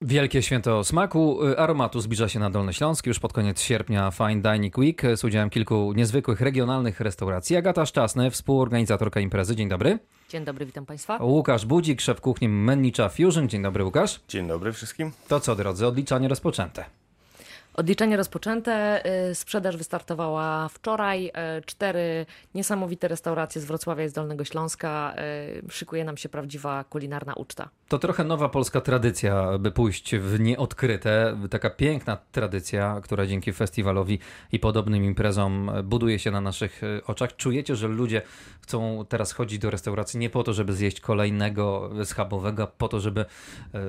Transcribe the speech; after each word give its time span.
Wielkie 0.00 0.42
święto 0.42 0.84
smaku, 0.84 1.46
y, 1.46 1.58
aromatu 1.58 2.00
zbliża 2.00 2.28
się 2.28 2.38
na 2.38 2.50
Dolny 2.50 2.72
Śląsk. 2.72 3.06
Już 3.06 3.20
pod 3.20 3.32
koniec 3.32 3.60
sierpnia 3.60 4.10
Fine 4.10 4.42
Dining 4.42 4.78
Week 4.78 5.02
z 5.14 5.24
udziałem 5.24 5.50
kilku 5.50 5.92
niezwykłych 5.92 6.40
regionalnych 6.40 7.00
restauracji. 7.00 7.56
Agata 7.56 7.86
Szczasny, 7.86 8.30
współorganizatorka 8.30 9.20
imprezy. 9.20 9.56
Dzień 9.56 9.68
dobry. 9.68 9.98
Dzień 10.28 10.44
dobry, 10.44 10.66
witam 10.66 10.86
Państwa. 10.86 11.18
Łukasz 11.22 11.66
Budzik, 11.66 12.00
szef 12.00 12.20
kuchni 12.20 12.48
Mennicza 12.48 13.08
Fusion. 13.08 13.48
Dzień 13.48 13.62
dobry, 13.62 13.84
Łukasz. 13.84 14.20
Dzień 14.28 14.48
dobry 14.48 14.72
wszystkim. 14.72 15.12
To 15.28 15.40
co, 15.40 15.56
drodzy, 15.56 15.86
odliczanie 15.86 16.28
rozpoczęte. 16.28 16.84
Odliczenie 17.76 18.16
rozpoczęte, 18.16 19.02
y, 19.30 19.34
sprzedaż 19.34 19.76
wystartowała 19.76 20.68
wczoraj. 20.68 21.26
y, 21.26 21.62
Cztery 21.66 22.26
niesamowite 22.54 23.08
restauracje 23.08 23.60
z 23.60 23.64
Wrocławia 23.64 24.04
i 24.04 24.08
z 24.08 24.12
Dolnego 24.12 24.44
Śląska. 24.44 25.14
y, 25.68 25.72
Szykuje 25.72 26.04
nam 26.04 26.16
się 26.16 26.28
prawdziwa 26.28 26.84
kulinarna 26.84 27.34
uczta. 27.34 27.68
To 27.88 27.98
trochę 27.98 28.24
nowa 28.24 28.48
polska 28.48 28.80
tradycja, 28.80 29.58
by 29.58 29.70
pójść 29.70 30.16
w 30.16 30.40
nieodkryte. 30.40 31.36
Taka 31.50 31.70
piękna 31.70 32.18
tradycja, 32.32 33.00
która 33.04 33.26
dzięki 33.26 33.52
festiwalowi 33.52 34.18
i 34.52 34.58
podobnym 34.58 35.04
imprezom 35.04 35.70
buduje 35.84 36.18
się 36.18 36.30
na 36.30 36.40
naszych 36.40 36.80
oczach. 37.06 37.36
Czujecie, 37.36 37.76
że 37.76 37.88
ludzie 37.88 38.22
chcą 38.60 39.04
teraz 39.08 39.32
chodzić 39.32 39.58
do 39.58 39.70
restauracji 39.70 40.20
nie 40.20 40.30
po 40.30 40.42
to, 40.42 40.52
żeby 40.52 40.72
zjeść 40.72 41.00
kolejnego 41.00 41.90
schabowego, 42.04 42.62
a 42.62 42.66
po 42.66 42.88
to, 42.88 43.00
żeby 43.00 43.24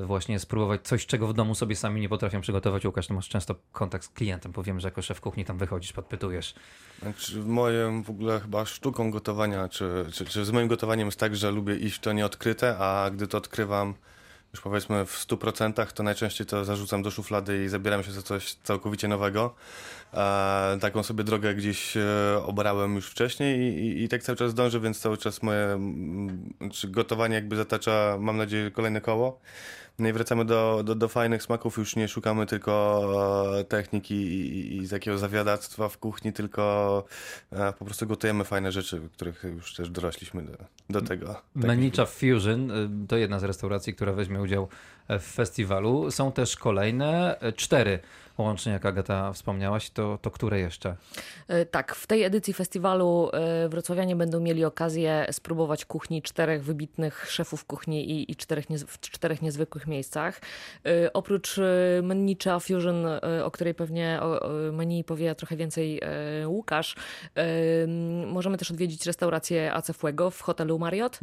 właśnie 0.03 0.39
spróbować 0.39 0.81
coś, 0.81 1.05
czego 1.05 1.27
w 1.27 1.33
domu 1.33 1.55
sobie 1.55 1.75
sami 1.75 2.01
nie 2.01 2.09
potrafią 2.09 2.41
przygotować. 2.41 2.85
Łukasz, 2.85 3.07
ty 3.07 3.13
masz 3.13 3.29
często 3.29 3.55
kontakt 3.77 4.05
z 4.05 4.09
klientem, 4.09 4.53
powiem, 4.53 4.79
że 4.79 4.87
jako 4.87 5.01
szef 5.01 5.21
kuchni 5.21 5.45
tam 5.45 5.57
wychodzisz, 5.57 5.93
podpytujesz. 5.93 6.55
Znaczy, 7.01 7.39
moją 7.39 8.03
w 8.03 8.09
ogóle 8.09 8.39
chyba 8.39 8.65
sztuką 8.65 9.11
gotowania, 9.11 9.69
czy, 9.69 10.05
czy, 10.13 10.25
czy 10.25 10.45
z 10.45 10.51
moim 10.51 10.67
gotowaniem 10.67 11.07
jest 11.07 11.19
tak, 11.19 11.35
że 11.35 11.51
lubię 11.51 11.75
iść 11.75 11.99
to 11.99 12.13
nieodkryte, 12.13 12.77
a 12.77 13.09
gdy 13.09 13.27
to 13.27 13.37
odkrywam 13.37 13.93
już 14.53 14.61
powiedzmy 14.61 15.05
w 15.05 15.27
100%, 15.27 15.91
to 15.91 16.03
najczęściej 16.03 16.47
to 16.47 16.65
zarzucam 16.65 17.01
do 17.01 17.11
szuflady 17.11 17.63
i 17.63 17.69
zabieram 17.69 18.03
się 18.03 18.11
za 18.11 18.21
coś 18.21 18.53
całkowicie 18.53 19.07
nowego. 19.07 19.55
E, 20.13 20.77
taką 20.81 21.03
sobie 21.03 21.23
drogę 21.23 21.55
gdzieś 21.55 21.97
e, 21.97 22.03
obrałem 22.45 22.95
już 22.95 23.07
wcześniej 23.07 23.59
i, 23.59 23.79
i, 23.79 24.03
i 24.03 24.09
tak 24.09 24.23
cały 24.23 24.35
czas 24.35 24.53
dążę, 24.53 24.79
więc 24.79 24.99
cały 24.99 25.17
czas 25.17 25.43
moje 25.43 25.65
mm, 25.65 26.53
czy 26.71 26.87
gotowanie 26.87 27.35
jakby 27.35 27.55
zatacza, 27.55 28.17
mam 28.19 28.37
nadzieję, 28.37 28.71
kolejne 28.71 29.01
koło. 29.01 29.39
No 29.99 30.07
i 30.07 30.13
wracamy 30.13 30.45
do, 30.45 30.81
do, 30.83 30.95
do 30.95 31.07
fajnych 31.07 31.43
smaków, 31.43 31.77
już 31.77 31.95
nie 31.95 32.07
szukamy 32.07 32.45
tylko 32.45 33.59
e, 33.59 33.63
techniki 33.63 34.15
i, 34.15 34.57
i, 34.57 34.83
i 34.83 34.89
takiego 34.89 35.17
zawiadactwa 35.17 35.89
w 35.89 35.97
kuchni, 35.97 36.33
tylko 36.33 37.03
e, 37.51 37.73
po 37.73 37.85
prostu 37.85 38.07
gotujemy 38.07 38.43
fajne 38.43 38.71
rzeczy, 38.71 39.01
których 39.13 39.43
już 39.43 39.75
też 39.75 39.89
dorośliśmy 39.89 40.43
do, 40.43 40.57
do 40.89 41.01
tego. 41.01 41.41
Mennicza 41.55 42.05
Fusion 42.05 42.71
y, 42.71 43.07
to 43.07 43.17
jedna 43.17 43.39
z 43.39 43.43
restauracji, 43.43 43.93
która 43.93 44.13
weźmie 44.13 44.41
udział 44.41 44.67
w 45.09 45.23
festiwalu. 45.23 46.11
Są 46.11 46.31
też 46.31 46.55
kolejne, 46.55 47.37
y, 47.47 47.53
cztery 47.53 47.99
łącznie, 48.37 48.71
jak 48.71 48.85
Agata 48.85 49.33
wspomniałaś. 49.33 49.89
To, 49.89 50.17
to 50.21 50.31
które 50.31 50.59
jeszcze? 50.59 50.95
Y, 51.51 51.65
Tak, 51.65 51.95
w 51.95 52.07
tej 52.07 52.23
edycji 52.23 52.53
festiwalu 52.53 53.29
y, 53.65 53.69
wrocławianie 53.69 54.15
będą 54.15 54.39
mieli 54.39 54.65
okazję 54.65 55.27
spróbować 55.31 55.85
kuchni 55.85 56.21
czterech 56.21 56.63
wybitnych 56.63 57.25
szefów 57.31 57.65
kuchni 57.65 58.11
i, 58.11 58.31
i 58.31 58.35
czterech 58.35 58.69
niez, 58.69 58.83
w 58.83 58.99
czterech 58.99 59.41
niezwykłych 59.41 59.87
miejscach. 59.87 60.41
Oprócz 61.13 61.55
Mennicza 62.03 62.59
Fusion, 62.59 63.05
o 63.43 63.51
której 63.51 63.73
pewnie 63.73 64.19
o, 64.21 64.39
o 64.39 64.71
menu 64.71 65.03
powie 65.03 65.35
trochę 65.35 65.55
więcej 65.55 66.01
Łukasz, 66.45 66.95
możemy 68.27 68.57
też 68.57 68.71
odwiedzić 68.71 69.05
restaurację 69.05 69.73
Ace 69.73 69.93
Fuego 69.93 70.31
w 70.31 70.41
hotelu 70.41 70.79
Marriott. 70.79 71.19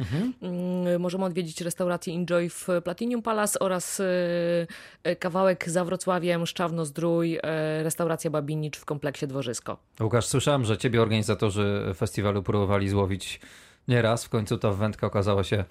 Y, 0.95 0.99
Możemy 0.99 1.25
odwiedzić 1.25 1.61
restaurację 1.61 2.13
Enjoy 2.13 2.49
w 2.49 2.67
Platinum 2.83 3.21
Palace 3.21 3.59
oraz 3.59 3.74
y, 3.79 4.03
y, 5.07 5.15
kawałek 5.15 5.69
za 5.69 5.85
Wrocławiem, 5.85 6.45
Szczawno 6.45 6.85
Zdrój, 6.85 7.35
y, 7.35 7.41
restauracja 7.83 8.29
Babinicz 8.29 8.77
w 8.77 8.85
kompleksie 8.85 9.27
Dworzysko. 9.27 9.77
Łukasz, 10.01 10.25
słyszałem, 10.25 10.65
że 10.65 10.77
ciebie 10.77 11.01
organizatorzy 11.01 11.93
festiwalu 11.95 12.43
próbowali 12.43 12.89
złowić 12.89 13.39
nieraz. 13.87 14.25
W 14.25 14.29
końcu 14.29 14.57
ta 14.57 14.71
wędka 14.71 15.07
okazała 15.07 15.43
się 15.43 15.63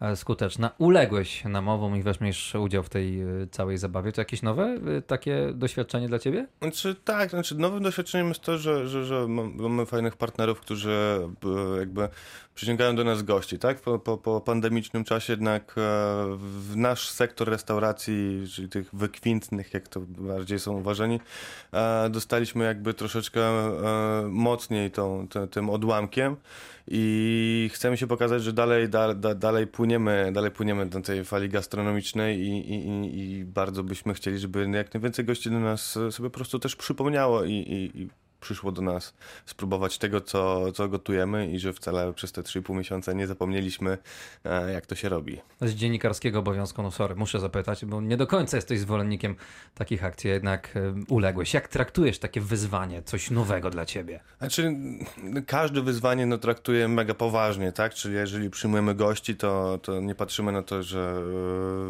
e, 0.00 0.16
skuteczna. 0.16 0.70
Uległeś 0.78 1.44
namowom 1.44 1.96
i 1.96 2.02
weźmiesz 2.02 2.54
udział 2.54 2.82
w 2.82 2.88
tej 2.88 3.20
e, 3.20 3.26
całej 3.50 3.78
zabawie. 3.78 4.12
To 4.12 4.20
jakieś 4.20 4.42
nowe 4.42 4.64
e, 4.98 5.02
takie 5.02 5.48
doświadczenie 5.54 6.08
dla 6.08 6.18
ciebie? 6.18 6.46
Znaczy 6.62 6.94
tak, 7.04 7.30
znaczy 7.30 7.54
nowym 7.54 7.82
doświadczeniem 7.82 8.28
jest 8.28 8.40
to, 8.40 8.58
że, 8.58 8.88
że, 8.88 9.04
że 9.04 9.28
mam- 9.28 9.54
mamy 9.56 9.86
fajnych 9.86 10.16
partnerów, 10.16 10.60
którzy 10.60 11.20
jakby 11.78 12.08
przyciągają 12.54 12.96
do 12.96 13.04
nas 13.04 13.22
gości, 13.22 13.58
tak? 13.58 13.80
Po, 13.80 13.98
po, 13.98 14.18
po 14.18 14.40
pandemicznym 14.40 15.04
czasie 15.04 15.32
jednak 15.32 15.70
e, 15.70 15.72
w 16.38 16.72
nasz 16.76 17.08
sektor 17.08 17.48
restauracji, 17.48 18.46
czyli 18.54 18.68
tych 18.68 18.94
wykwintnych, 18.94 19.74
jak 19.74 19.88
to 19.88 20.00
bardziej 20.00 20.58
są 20.58 20.72
uważani, 20.72 21.20
e, 21.72 22.10
dostaliśmy 22.10 22.64
jakby 22.64 22.94
troszeczkę 22.94 23.40
e, 23.40 24.22
mocniej 24.28 24.90
tą, 24.90 25.28
tym 25.50 25.70
odłamkiem 25.70 26.36
i 26.88 27.70
chcemy 27.72 27.96
się 27.96 28.06
pokazać, 28.06 28.42
że 28.42 28.52
dalej, 28.52 28.88
da, 28.88 29.14
da, 29.14 29.34
dalej 29.34 29.66
płyniemy, 29.66 30.30
dalej 30.32 30.50
płyniemy 30.50 30.86
do 30.86 31.00
tej 31.00 31.24
fali 31.24 31.48
gastronomicznej 31.48 32.40
i, 32.40 32.74
i, 32.74 33.38
i, 33.38 33.44
bardzo 33.44 33.84
byśmy 33.84 34.14
chcieli, 34.14 34.38
żeby 34.38 34.68
jak 34.74 34.94
najwięcej 34.94 35.24
gości 35.24 35.50
do 35.50 35.60
nas 35.60 35.98
sobie 36.10 36.30
po 36.30 36.34
prostu 36.34 36.58
też 36.58 36.76
przypomniało 36.76 37.44
i, 37.44 37.52
i 37.52 38.08
przyszło 38.42 38.72
do 38.72 38.82
nas 38.82 39.14
spróbować 39.46 39.98
tego, 39.98 40.20
co, 40.20 40.72
co 40.72 40.88
gotujemy 40.88 41.50
i 41.50 41.58
że 41.58 41.72
wcale 41.72 42.12
przez 42.12 42.32
te 42.32 42.42
3,5 42.42 42.76
miesiąca 42.76 43.12
nie 43.12 43.26
zapomnieliśmy, 43.26 43.98
e, 44.44 44.72
jak 44.72 44.86
to 44.86 44.94
się 44.94 45.08
robi. 45.08 45.40
Z 45.60 45.74
dziennikarskiego 45.74 46.38
obowiązku, 46.38 46.82
no 46.82 46.90
sorry, 46.90 47.14
muszę 47.14 47.40
zapytać, 47.40 47.84
bo 47.84 48.00
nie 48.00 48.16
do 48.16 48.26
końca 48.26 48.56
jesteś 48.56 48.80
zwolennikiem 48.80 49.36
takich 49.74 50.04
akcji, 50.04 50.30
jednak 50.30 50.76
e, 50.76 50.94
uległeś. 51.08 51.54
Jak 51.54 51.68
traktujesz 51.68 52.18
takie 52.18 52.40
wyzwanie, 52.40 53.02
coś 53.02 53.30
nowego 53.30 53.70
dla 53.70 53.86
ciebie? 53.86 54.20
Znaczy, 54.38 54.74
każde 55.46 55.82
wyzwanie 55.82 56.26
no, 56.26 56.38
traktuję 56.38 56.88
mega 56.88 57.14
poważnie, 57.14 57.72
tak? 57.72 57.94
Czyli 57.94 58.14
jeżeli 58.14 58.50
przyjmujemy 58.50 58.94
gości, 58.94 59.36
to, 59.36 59.78
to 59.82 60.00
nie 60.00 60.14
patrzymy 60.14 60.52
na 60.52 60.62
to, 60.62 60.82
że 60.82 61.22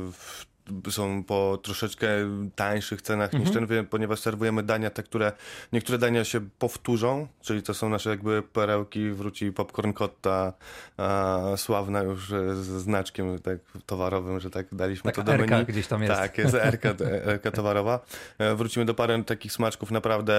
e, 0.08 0.51
są 0.90 1.24
po 1.24 1.58
troszeczkę 1.62 2.08
tańszych 2.54 3.02
cenach 3.02 3.32
niż 3.32 3.50
ten, 3.50 3.86
ponieważ 3.90 4.20
serwujemy 4.20 4.62
dania 4.62 4.90
te, 4.90 5.02
które 5.02 5.32
niektóre 5.72 5.98
dania 5.98 6.24
się 6.24 6.40
powtórzą, 6.58 7.28
czyli 7.40 7.62
to 7.62 7.74
są 7.74 7.88
nasze 7.88 8.10
jakby 8.10 8.42
perełki, 8.42 9.10
wróci 9.10 9.52
popcorn 9.52 9.92
cotta, 9.92 10.52
a, 10.96 11.40
sławna 11.56 12.02
już 12.02 12.32
e, 12.32 12.54
z 12.54 12.66
znaczkiem 12.66 13.38
tak 13.38 13.58
towarowym, 13.86 14.40
że 14.40 14.50
tak 14.50 14.66
daliśmy 14.72 15.12
Taka 15.12 15.22
to 15.22 15.32
do 15.32 15.46
menu. 15.46 15.66
Gdzieś 15.66 15.86
tam 15.86 16.02
jest. 16.02 16.14
Tak, 16.14 16.38
jest 16.38 16.54
Erka, 16.54 16.94
Erka 17.04 17.50
towarowa. 17.50 18.00
E, 18.38 18.54
Wrócimy 18.54 18.84
do 18.84 18.94
parę 18.94 19.24
takich 19.24 19.52
smaczków 19.52 19.90
naprawdę 19.90 20.34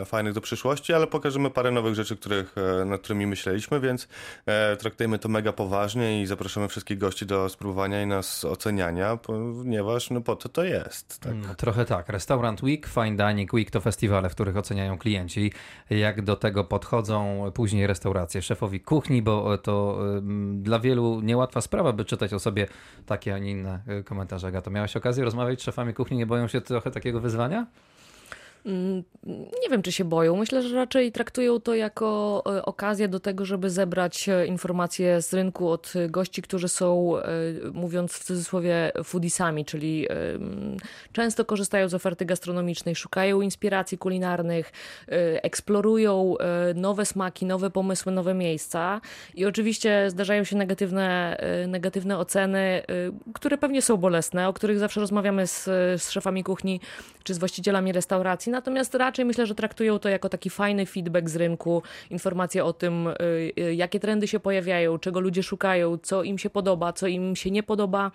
e, 0.00 0.04
fajnych 0.04 0.32
do 0.32 0.40
przyszłości, 0.40 0.92
ale 0.92 1.06
pokażemy 1.06 1.50
parę 1.50 1.70
nowych 1.70 1.94
rzeczy, 1.94 2.16
których, 2.16 2.54
e, 2.58 2.84
nad 2.84 3.00
którymi 3.00 3.26
myśleliśmy, 3.26 3.80
więc 3.80 4.08
e, 4.46 4.76
traktujemy 4.76 5.18
to 5.18 5.28
mega 5.28 5.52
poważnie 5.52 6.22
i 6.22 6.26
zapraszamy 6.26 6.68
wszystkich 6.68 6.98
gości 6.98 7.26
do 7.26 7.48
spróbowania 7.48 8.02
i 8.02 8.06
nas 8.06 8.44
oceniania, 8.44 9.16
ponieważ 9.54 10.10
no 10.10 10.20
po 10.20 10.36
to 10.36 10.48
to 10.48 10.64
jest. 10.64 11.20
Tak. 11.20 11.34
No, 11.34 11.54
trochę 11.54 11.84
tak. 11.84 12.08
Restaurant 12.08 12.62
Week, 12.62 12.86
Fine 12.86 13.16
Dining 13.16 13.52
Week 13.52 13.70
to 13.70 13.80
festiwale, 13.80 14.28
w 14.28 14.34
których 14.34 14.56
oceniają 14.56 14.98
klienci. 14.98 15.52
Jak 15.90 16.22
do 16.22 16.36
tego 16.36 16.64
podchodzą 16.64 17.44
później 17.54 17.86
restauracje, 17.86 18.42
szefowi 18.42 18.80
kuchni, 18.80 19.22
bo 19.22 19.58
to 19.58 19.98
dla 20.52 20.78
wielu 20.78 21.20
niełatwa 21.20 21.60
sprawa, 21.60 21.92
by 21.92 22.04
czytać 22.04 22.32
o 22.32 22.38
sobie 22.38 22.66
takie, 23.06 23.34
a 23.34 23.38
nie 23.38 23.50
inne 23.50 23.80
y, 24.00 24.04
komentarze. 24.04 24.46
Agato, 24.46 24.70
miałeś 24.70 24.96
okazję 24.96 25.24
rozmawiać 25.24 25.60
z 25.60 25.64
szefami 25.64 25.94
kuchni? 25.94 26.16
Nie 26.16 26.26
boją 26.26 26.48
się 26.48 26.60
trochę 26.60 26.90
takiego 26.90 27.20
wyzwania? 27.20 27.66
Nie 29.62 29.70
wiem, 29.70 29.82
czy 29.82 29.92
się 29.92 30.04
boją. 30.04 30.36
Myślę, 30.36 30.62
że 30.62 30.76
raczej 30.76 31.12
traktują 31.12 31.60
to 31.60 31.74
jako 31.74 32.42
e, 32.46 32.64
okazję 32.64 33.08
do 33.08 33.20
tego, 33.20 33.44
żeby 33.44 33.70
zebrać 33.70 34.28
e, 34.28 34.46
informacje 34.46 35.22
z 35.22 35.34
rynku 35.34 35.68
od 35.68 35.92
e, 35.96 36.08
gości, 36.08 36.42
którzy 36.42 36.68
są, 36.68 37.12
mówiąc 37.72 38.12
w 38.12 38.24
cudzysłowie, 38.24 38.92
foodiesami, 39.04 39.64
czyli 39.64 40.08
często 41.12 41.44
korzystają 41.44 41.88
z 41.88 41.94
oferty 41.94 42.24
gastronomicznej, 42.24 42.96
szukają 42.96 43.40
inspiracji 43.40 43.98
kulinarnych, 43.98 44.72
eksplorują 45.42 46.34
nowe 46.74 47.06
smaki, 47.06 47.46
nowe 47.46 47.70
pomysły, 47.70 48.12
nowe 48.12 48.34
miejsca. 48.34 49.00
I 49.34 49.46
oczywiście 49.46 50.10
zdarzają 50.10 50.44
się 50.44 50.56
negatywne, 50.56 51.38
negatywne 51.68 52.18
oceny, 52.18 52.82
które 53.34 53.58
pewnie 53.58 53.82
są 53.82 53.96
bolesne, 53.96 54.48
o 54.48 54.52
których 54.52 54.78
zawsze 54.78 55.00
rozmawiamy 55.00 55.46
z, 55.46 55.64
z 56.02 56.10
szefami 56.10 56.44
kuchni 56.44 56.80
czy 57.24 57.34
z 57.34 57.38
właścicielami 57.38 57.92
restauracji. 57.92 58.52
Natomiast 58.56 58.94
raczej 58.94 59.24
myślę, 59.24 59.46
że 59.46 59.54
traktują 59.54 59.98
to 59.98 60.08
jako 60.08 60.28
taki 60.28 60.50
fajny 60.50 60.86
feedback 60.86 61.28
z 61.28 61.36
rynku, 61.36 61.82
informacje 62.10 62.64
o 62.64 62.72
tym, 62.72 63.06
y, 63.06 63.12
y, 63.58 63.74
jakie 63.74 64.00
trendy 64.00 64.28
się 64.28 64.40
pojawiają, 64.40 64.98
czego 64.98 65.20
ludzie 65.20 65.42
szukają, 65.42 65.98
co 65.98 66.22
im 66.22 66.38
się 66.38 66.50
podoba, 66.50 66.92
co 66.92 67.06
im 67.06 67.36
się 67.36 67.50
nie 67.50 67.62
podoba. 67.62 68.10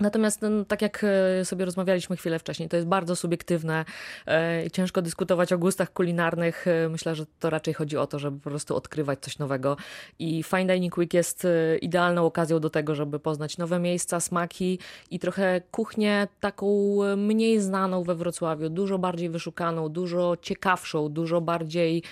Natomiast 0.00 0.42
no, 0.42 0.64
tak 0.64 0.82
jak 0.82 1.04
e, 1.40 1.44
sobie 1.44 1.64
rozmawialiśmy 1.64 2.16
chwilę 2.16 2.38
wcześniej, 2.38 2.68
to 2.68 2.76
jest 2.76 2.88
bardzo 2.88 3.16
subiektywne. 3.16 3.84
E, 4.26 4.70
ciężko 4.72 5.02
dyskutować 5.02 5.52
o 5.52 5.58
gustach 5.58 5.92
kulinarnych. 5.92 6.66
E, 6.66 6.88
myślę, 6.88 7.14
że 7.14 7.26
to 7.38 7.50
raczej 7.50 7.74
chodzi 7.74 7.96
o 7.96 8.06
to, 8.06 8.18
żeby 8.18 8.40
po 8.40 8.50
prostu 8.50 8.76
odkrywać 8.76 9.18
coś 9.20 9.38
nowego. 9.38 9.76
I 10.18 10.42
Fine 10.42 10.66
Dining 10.66 10.98
Week 10.98 11.14
jest 11.14 11.46
idealną 11.80 12.26
okazją 12.26 12.60
do 12.60 12.70
tego, 12.70 12.94
żeby 12.94 13.18
poznać 13.18 13.58
nowe 13.58 13.78
miejsca, 13.78 14.20
smaki 14.20 14.78
i 15.10 15.18
trochę 15.18 15.60
kuchnię 15.70 16.28
taką 16.40 16.98
mniej 17.16 17.60
znaną 17.60 18.02
we 18.02 18.14
Wrocławiu, 18.14 18.68
dużo 18.68 18.98
bardziej 18.98 19.30
wyszukaną, 19.30 19.88
dużo 19.88 20.36
ciekawszą, 20.42 21.08
dużo 21.08 21.40
bardziej 21.40 22.02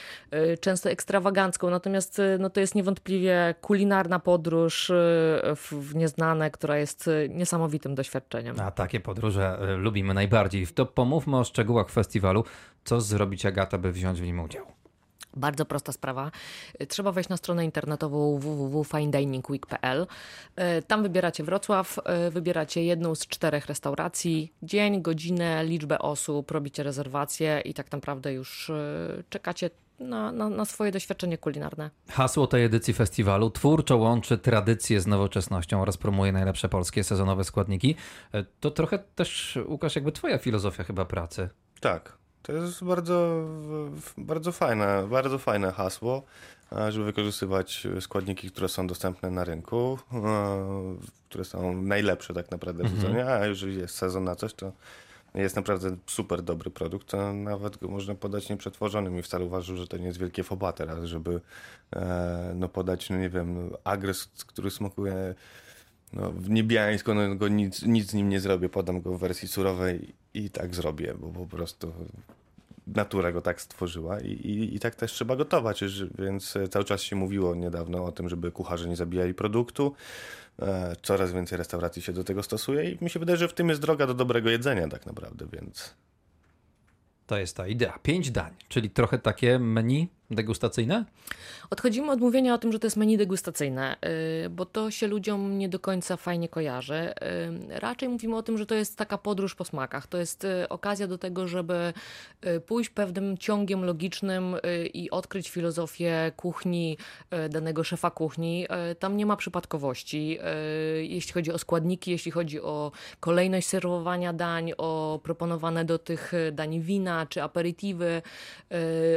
często 0.61 0.91
ekstrawagancką. 0.91 1.71
Natomiast 1.71 2.21
no, 2.39 2.51
to 2.51 2.61
jest 2.61 2.75
niewątpliwie 2.75 3.55
kulinarna 3.61 4.19
podróż 4.19 4.93
w 5.57 5.95
nieznane, 5.95 6.51
która 6.51 6.79
jest 6.79 7.11
niesamowita 7.29 7.78
niesamowitym 7.79 7.95
doświadczeniem. 7.95 8.61
A 8.61 8.71
takie 8.71 9.01
podróże 9.01 9.59
e, 9.61 9.77
lubimy 9.77 10.15
najbardziej. 10.15 10.67
To 10.67 10.87
pomówmy 10.87 11.39
o 11.39 11.45
szczegółach 11.45 11.91
festiwalu. 11.91 12.45
Co 12.85 13.01
zrobić 13.01 13.47
Agata, 13.47 13.79
by 13.79 13.93
wziąć 13.93 14.21
w 14.21 14.25
nim 14.25 14.41
udział? 14.41 14.67
Bardzo 15.37 15.65
prosta 15.65 15.93
sprawa. 15.93 16.31
Trzeba 16.89 17.13
wejść 17.13 17.31
na 17.31 17.37
stronę 17.37 17.65
internetową 17.65 18.39
www.finediningweek.pl. 18.39 20.07
E, 20.57 20.83
tam 20.83 21.03
wybieracie 21.03 21.45
Wrocław, 21.45 21.99
e, 22.05 22.31
wybieracie 22.31 22.85
jedną 22.85 23.15
z 23.15 23.27
czterech 23.27 23.67
restauracji, 23.67 24.53
dzień, 24.63 25.03
godzinę, 25.03 25.65
liczbę 25.65 25.99
osób, 25.99 26.51
robicie 26.51 26.83
rezerwację 26.83 27.63
i 27.65 27.75
tak 27.75 27.93
naprawdę 27.93 28.33
już 28.33 28.71
czekacie 29.29 29.71
na, 30.01 30.33
na, 30.33 30.49
na, 30.49 30.65
swoje 30.65 30.93
doświadczenie 30.93 31.39
kulinarne. 31.39 31.91
Hasło 32.09 32.47
tej 32.47 32.65
edycji 32.65 32.95
festiwalu 32.95 33.51
twórczo 33.51 33.97
łączy 33.97 34.39
tradycję 34.39 35.01
z 35.01 35.07
nowoczesnością 35.07 35.83
oraz 35.83 35.97
promuje 35.97 36.33
najlepsze 36.33 36.69
polskie 36.69 37.05
sezonowe 37.05 37.45
składniki. 37.45 37.97
E, 38.33 38.45
to 38.61 38.71
trochę 38.71 38.99
też, 38.99 39.59
Łukasz, 39.67 39.95
jakby 39.97 40.13
twoja 40.13 40.39
filozofia 40.39 40.85
chyba 40.85 41.05
pracy. 41.05 41.49
Tak, 41.81 42.19
to 42.43 42.53
jest 42.53 42.85
bardzo, 42.85 43.45
bardzo 44.19 44.53
fajne, 44.53 45.07
bardzo 45.11 45.39
fajne 45.39 45.73
hasło, 45.73 46.23
żeby 46.89 47.05
wykorzystywać 47.05 47.87
składniki, 48.01 48.51
które 48.51 48.69
są 48.69 48.87
dostępne 48.87 49.31
na 49.31 49.45
rynku, 49.45 49.99
które 51.29 51.45
są 51.45 51.83
najlepsze 51.83 52.35
tak 52.35 52.51
naprawdę 52.51 52.83
w 52.83 52.87
mhm. 52.87 53.03
sezonie, 53.03 53.27
a 53.27 53.47
jeżeli 53.47 53.77
jest 53.77 53.95
sezon 53.95 54.25
na 54.25 54.37
coś, 54.37 54.55
to 54.55 54.73
jest 55.35 55.57
naprawdę 55.57 55.97
super 56.07 56.43
dobry 56.43 56.71
produkt, 56.71 57.15
a 57.15 57.33
nawet 57.33 57.77
go 57.77 57.89
można 57.89 58.15
podać 58.15 58.49
nieprzetworzonym. 58.49 59.19
I 59.19 59.23
wcale 59.23 59.45
uważam, 59.45 59.77
że 59.77 59.87
to 59.87 59.97
nie 59.97 60.07
jest 60.07 60.19
wielkie 60.19 60.43
foba 60.43 60.73
teraz, 60.73 61.05
żeby 61.05 61.41
e, 61.97 62.53
no 62.55 62.69
podać, 62.69 63.11
no 63.11 63.17
nie 63.19 63.31
wiem, 63.31 63.71
agres, 63.85 64.27
który 64.47 64.71
smakuje 64.71 65.35
no, 66.13 66.33
niebiańsko, 66.49 67.15
no 67.15 67.35
go 67.37 67.49
nic, 67.49 67.83
nic 67.83 68.11
z 68.11 68.15
nim 68.15 68.29
nie 68.29 68.41
zrobię, 68.41 68.69
podam 68.69 69.01
go 69.01 69.13
w 69.13 69.21
wersji 69.21 69.49
surowej 69.49 70.15
i 70.35 70.51
tak 70.51 70.75
zrobię, 70.75 71.15
bo 71.19 71.29
po 71.29 71.47
prostu 71.47 71.93
natura 72.87 73.33
go 73.33 73.41
tak 73.41 73.61
stworzyła 73.61 74.21
i, 74.21 74.31
i, 74.31 74.77
i 74.77 74.81
tak 74.81 74.95
też 74.95 75.13
trzeba 75.13 75.37
gotować, 75.37 75.85
więc 76.19 76.55
cały 76.71 76.85
czas 76.85 77.03
się 77.03 77.17
mówiło 77.17 77.55
niedawno 77.55 78.05
o 78.05 78.13
tym, 78.13 78.29
żeby 78.29 78.53
kucharze 78.53 78.89
nie 78.89 78.97
zabijali 78.97 79.35
produktu, 79.35 79.95
coraz 81.03 81.33
więcej 81.33 81.59
restauracji 81.59 82.03
się 82.03 82.13
do 82.13 82.25
tego 82.25 82.43
stosuje 82.43 82.91
i 82.91 83.05
mi 83.05 83.11
się 83.11 83.21
wydaje, 83.21 83.37
że 83.37 83.49
w 83.49 83.55
tym 83.55 83.69
jest 83.69 83.81
droga 83.81 84.07
do 84.07 84.15
dobrego 84.15 84.51
jedzenia 84.51 84.89
tak 84.89 85.07
naprawdę, 85.07 85.47
więc... 85.53 85.95
To 87.27 87.39
jest 87.39 87.57
ta 87.57 87.67
idea. 87.67 87.99
Pięć 87.99 88.31
dań, 88.31 88.55
czyli 88.69 88.91
trochę 88.91 89.19
takie 89.19 89.59
menu 89.59 90.09
degustacyjne? 90.31 91.05
Odchodzimy 91.71 92.13
od 92.13 92.21
mówienia 92.21 92.55
o 92.55 92.59
tym, 92.59 92.73
że 92.73 92.79
to 92.79 92.87
jest 92.87 92.97
menu 92.97 93.17
degustacyjne, 93.17 93.97
y, 94.45 94.51
bo 94.51 94.65
to 94.67 94.91
się 94.91 95.07
ludziom 95.07 95.59
nie 95.59 95.69
do 95.69 95.79
końca 95.79 96.17
fajnie 96.17 96.49
kojarzy. 96.49 96.95
Y, 96.95 97.81
raczej 97.81 98.09
mówimy 98.09 98.37
o 98.37 98.43
tym, 98.43 98.59
że 98.59 98.67
to 98.67 98.75
jest 98.75 98.97
taka 98.97 99.19
podróż 99.19 99.55
po 99.55 99.65
smakach. 99.65 100.07
To 100.07 100.19
jest 100.19 100.45
y, 100.45 100.69
okazja 100.69 101.07
do 101.07 101.19
tego, 101.19 101.49
żeby 101.49 101.93
pójść 102.67 102.91
pewnym 102.91 103.39
ciągiem 103.39 103.85
logicznym 103.85 104.57
i 104.95 105.11
odkryć 105.11 105.51
filozofię 105.51 106.33
kuchni 106.37 106.99
danego 107.51 107.85
szefa 107.85 108.11
kuchni. 108.11 108.67
Tam 108.99 109.17
nie 109.17 109.27
ma 109.27 109.37
przypadkowości, 109.37 110.39
jeśli 111.01 111.33
chodzi 111.33 111.53
o 111.53 111.59
składniki, 111.59 112.11
jeśli 112.11 112.31
chodzi 112.31 112.61
o 112.61 112.93
kolejność 113.21 113.69
serwowania 113.69 114.33
dań, 114.33 114.73
o 114.79 115.21
proponowane 115.23 115.85
do 115.85 115.99
tych 115.99 116.33
dań 116.53 116.81
wina 116.81 117.27
czy 117.27 117.43
aperitiwy, 117.43 118.23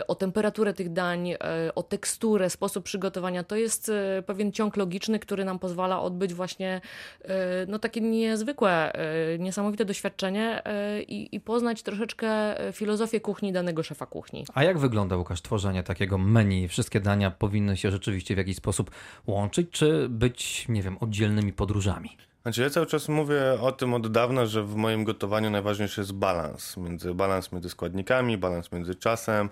o 0.08 0.16
temperaturę 0.16 0.74
tych 0.74 0.94
dań 0.94 1.01
dań, 1.02 1.32
e, 1.32 1.38
o 1.76 1.84
teksturę, 1.84 2.50
sposób 2.50 2.84
przygotowania. 2.84 3.44
To 3.44 3.56
jest 3.56 3.90
e, 3.90 4.24
pewien 4.26 4.52
ciąg 4.52 4.78
logiczny, 4.78 5.20
który 5.20 5.46
nam 5.46 5.60
pozwala 5.60 6.02
odbyć 6.02 6.34
właśnie 6.34 6.82
e, 7.22 7.66
no, 7.68 7.80
takie 7.80 8.02
niezwykłe, 8.02 8.94
niesamowite 9.40 9.86
doświadczenie 9.86 10.64
i, 11.08 11.30
i 11.32 11.40
poznać 11.40 11.84
troszeczkę 11.84 12.56
filozofię 12.74 13.20
kuchni 13.20 13.54
danego 13.54 13.84
szefa 13.84 14.06
kuchni. 14.06 14.46
A 14.54 14.64
jak 14.64 14.80
wygląda, 14.80 15.18
Łukasz, 15.18 15.42
tworzenie 15.42 15.84
takiego 15.84 16.18
menu? 16.18 16.68
Wszystkie 16.68 17.00
dania 17.00 17.32
powinny 17.32 17.78
się 17.78 17.92
rzeczywiście 17.92 18.36
w 18.36 18.38
jakiś 18.38 18.58
sposób 18.58 18.92
łączyć, 19.28 19.70
czy 19.72 20.10
być, 20.10 20.66
nie 20.70 20.82
wiem, 20.82 20.98
oddzielnymi 20.98 21.54
podróżami? 21.54 22.18
Znaczy 22.42 22.62
ja 22.62 22.70
cały 22.70 22.86
czas 22.86 23.10
mówię 23.10 23.42
o 23.62 23.72
tym 23.72 23.94
od 23.94 24.12
dawna, 24.12 24.46
że 24.46 24.64
w 24.64 24.76
moim 24.76 25.04
gotowaniu 25.04 25.50
najważniejszy 25.50 26.02
jest 26.02 26.14
balans. 26.14 26.78
Między, 26.78 27.14
balans 27.14 27.52
między 27.52 27.70
składnikami, 27.70 28.38
balans 28.38 28.72
między 28.72 28.96
czasem, 28.96 29.50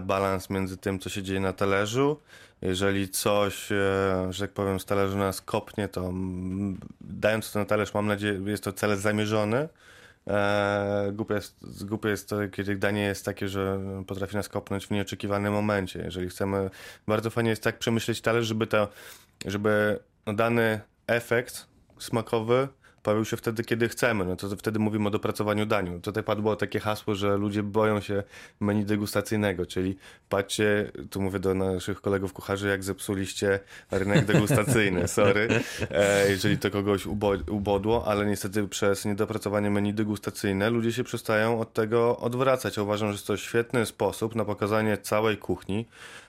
balans 0.00 0.50
między 0.50 0.76
tym, 0.76 0.98
co 0.98 1.08
się 1.08 1.22
dzieje 1.22 1.40
na 1.40 1.52
talerzu. 1.52 2.20
Jeżeli 2.62 3.08
coś, 3.08 3.72
e, 3.72 3.76
że 4.30 4.44
tak 4.44 4.50
powiem, 4.50 4.80
z 4.80 4.84
talerzu 4.84 5.18
nas 5.18 5.40
kopnie, 5.40 5.88
to 5.88 6.12
dając 7.00 7.52
to 7.52 7.58
na 7.58 7.64
talerz, 7.64 7.94
mam 7.94 8.06
nadzieję, 8.06 8.40
jest 8.46 8.64
to 8.64 8.72
cel 8.72 8.96
zamierzony. 8.96 9.68
E, 10.26 11.10
głupie 11.12 11.34
jest, 11.34 11.86
głupie 11.86 12.08
jest 12.08 12.28
to, 12.28 12.36
kiedy 12.48 12.76
danie 12.76 13.02
jest 13.02 13.24
takie, 13.24 13.48
że 13.48 13.80
potrafi 14.06 14.36
nas 14.36 14.48
kopnąć 14.48 14.86
w 14.86 14.90
nieoczekiwanym 14.90 15.52
momencie. 15.52 15.98
Jeżeli 15.98 16.28
chcemy, 16.28 16.70
bardzo 17.06 17.30
fajnie 17.30 17.50
jest 17.50 17.62
tak 17.62 17.78
przemyśleć 17.78 18.20
talerz, 18.20 18.46
żeby 18.46 18.66
to, 18.66 18.88
żeby 19.46 19.98
dany 20.26 20.80
efekt 21.06 21.66
smakowy 21.98 22.68
pojawił 23.08 23.24
się 23.24 23.36
wtedy, 23.36 23.64
kiedy 23.64 23.88
chcemy. 23.88 24.24
No 24.24 24.36
to 24.36 24.56
wtedy 24.56 24.78
mówimy 24.78 25.08
o 25.08 25.10
dopracowaniu 25.10 25.66
daniu. 25.66 26.00
Tutaj 26.00 26.22
padło 26.22 26.56
takie 26.56 26.80
hasło, 26.80 27.14
że 27.14 27.36
ludzie 27.36 27.62
boją 27.62 28.00
się 28.00 28.22
menu 28.60 28.84
degustacyjnego, 28.84 29.66
czyli 29.66 29.96
patrzcie, 30.28 30.92
tu 31.10 31.20
mówię 31.20 31.38
do 31.38 31.54
naszych 31.54 32.00
kolegów 32.00 32.32
kucharzy, 32.32 32.68
jak 32.68 32.84
zepsuliście 32.84 33.60
rynek 33.90 34.24
degustacyjny, 34.24 35.08
sorry, 35.18 35.48
e, 35.90 36.30
jeżeli 36.30 36.58
to 36.58 36.70
kogoś 36.70 37.06
ubodło, 37.50 38.04
ale 38.06 38.26
niestety 38.26 38.68
przez 38.68 39.04
niedopracowanie 39.04 39.70
menu 39.70 39.94
degustacyjne 39.94 40.70
ludzie 40.70 40.92
się 40.92 41.04
przestają 41.04 41.60
od 41.60 41.72
tego 41.72 42.18
odwracać. 42.18 42.78
Uważam, 42.78 43.08
że 43.08 43.14
jest 43.14 43.26
to 43.26 43.36
świetny 43.36 43.86
sposób 43.86 44.34
na 44.34 44.44
pokazanie 44.44 44.98
całej 44.98 45.36
kuchni, 45.36 45.86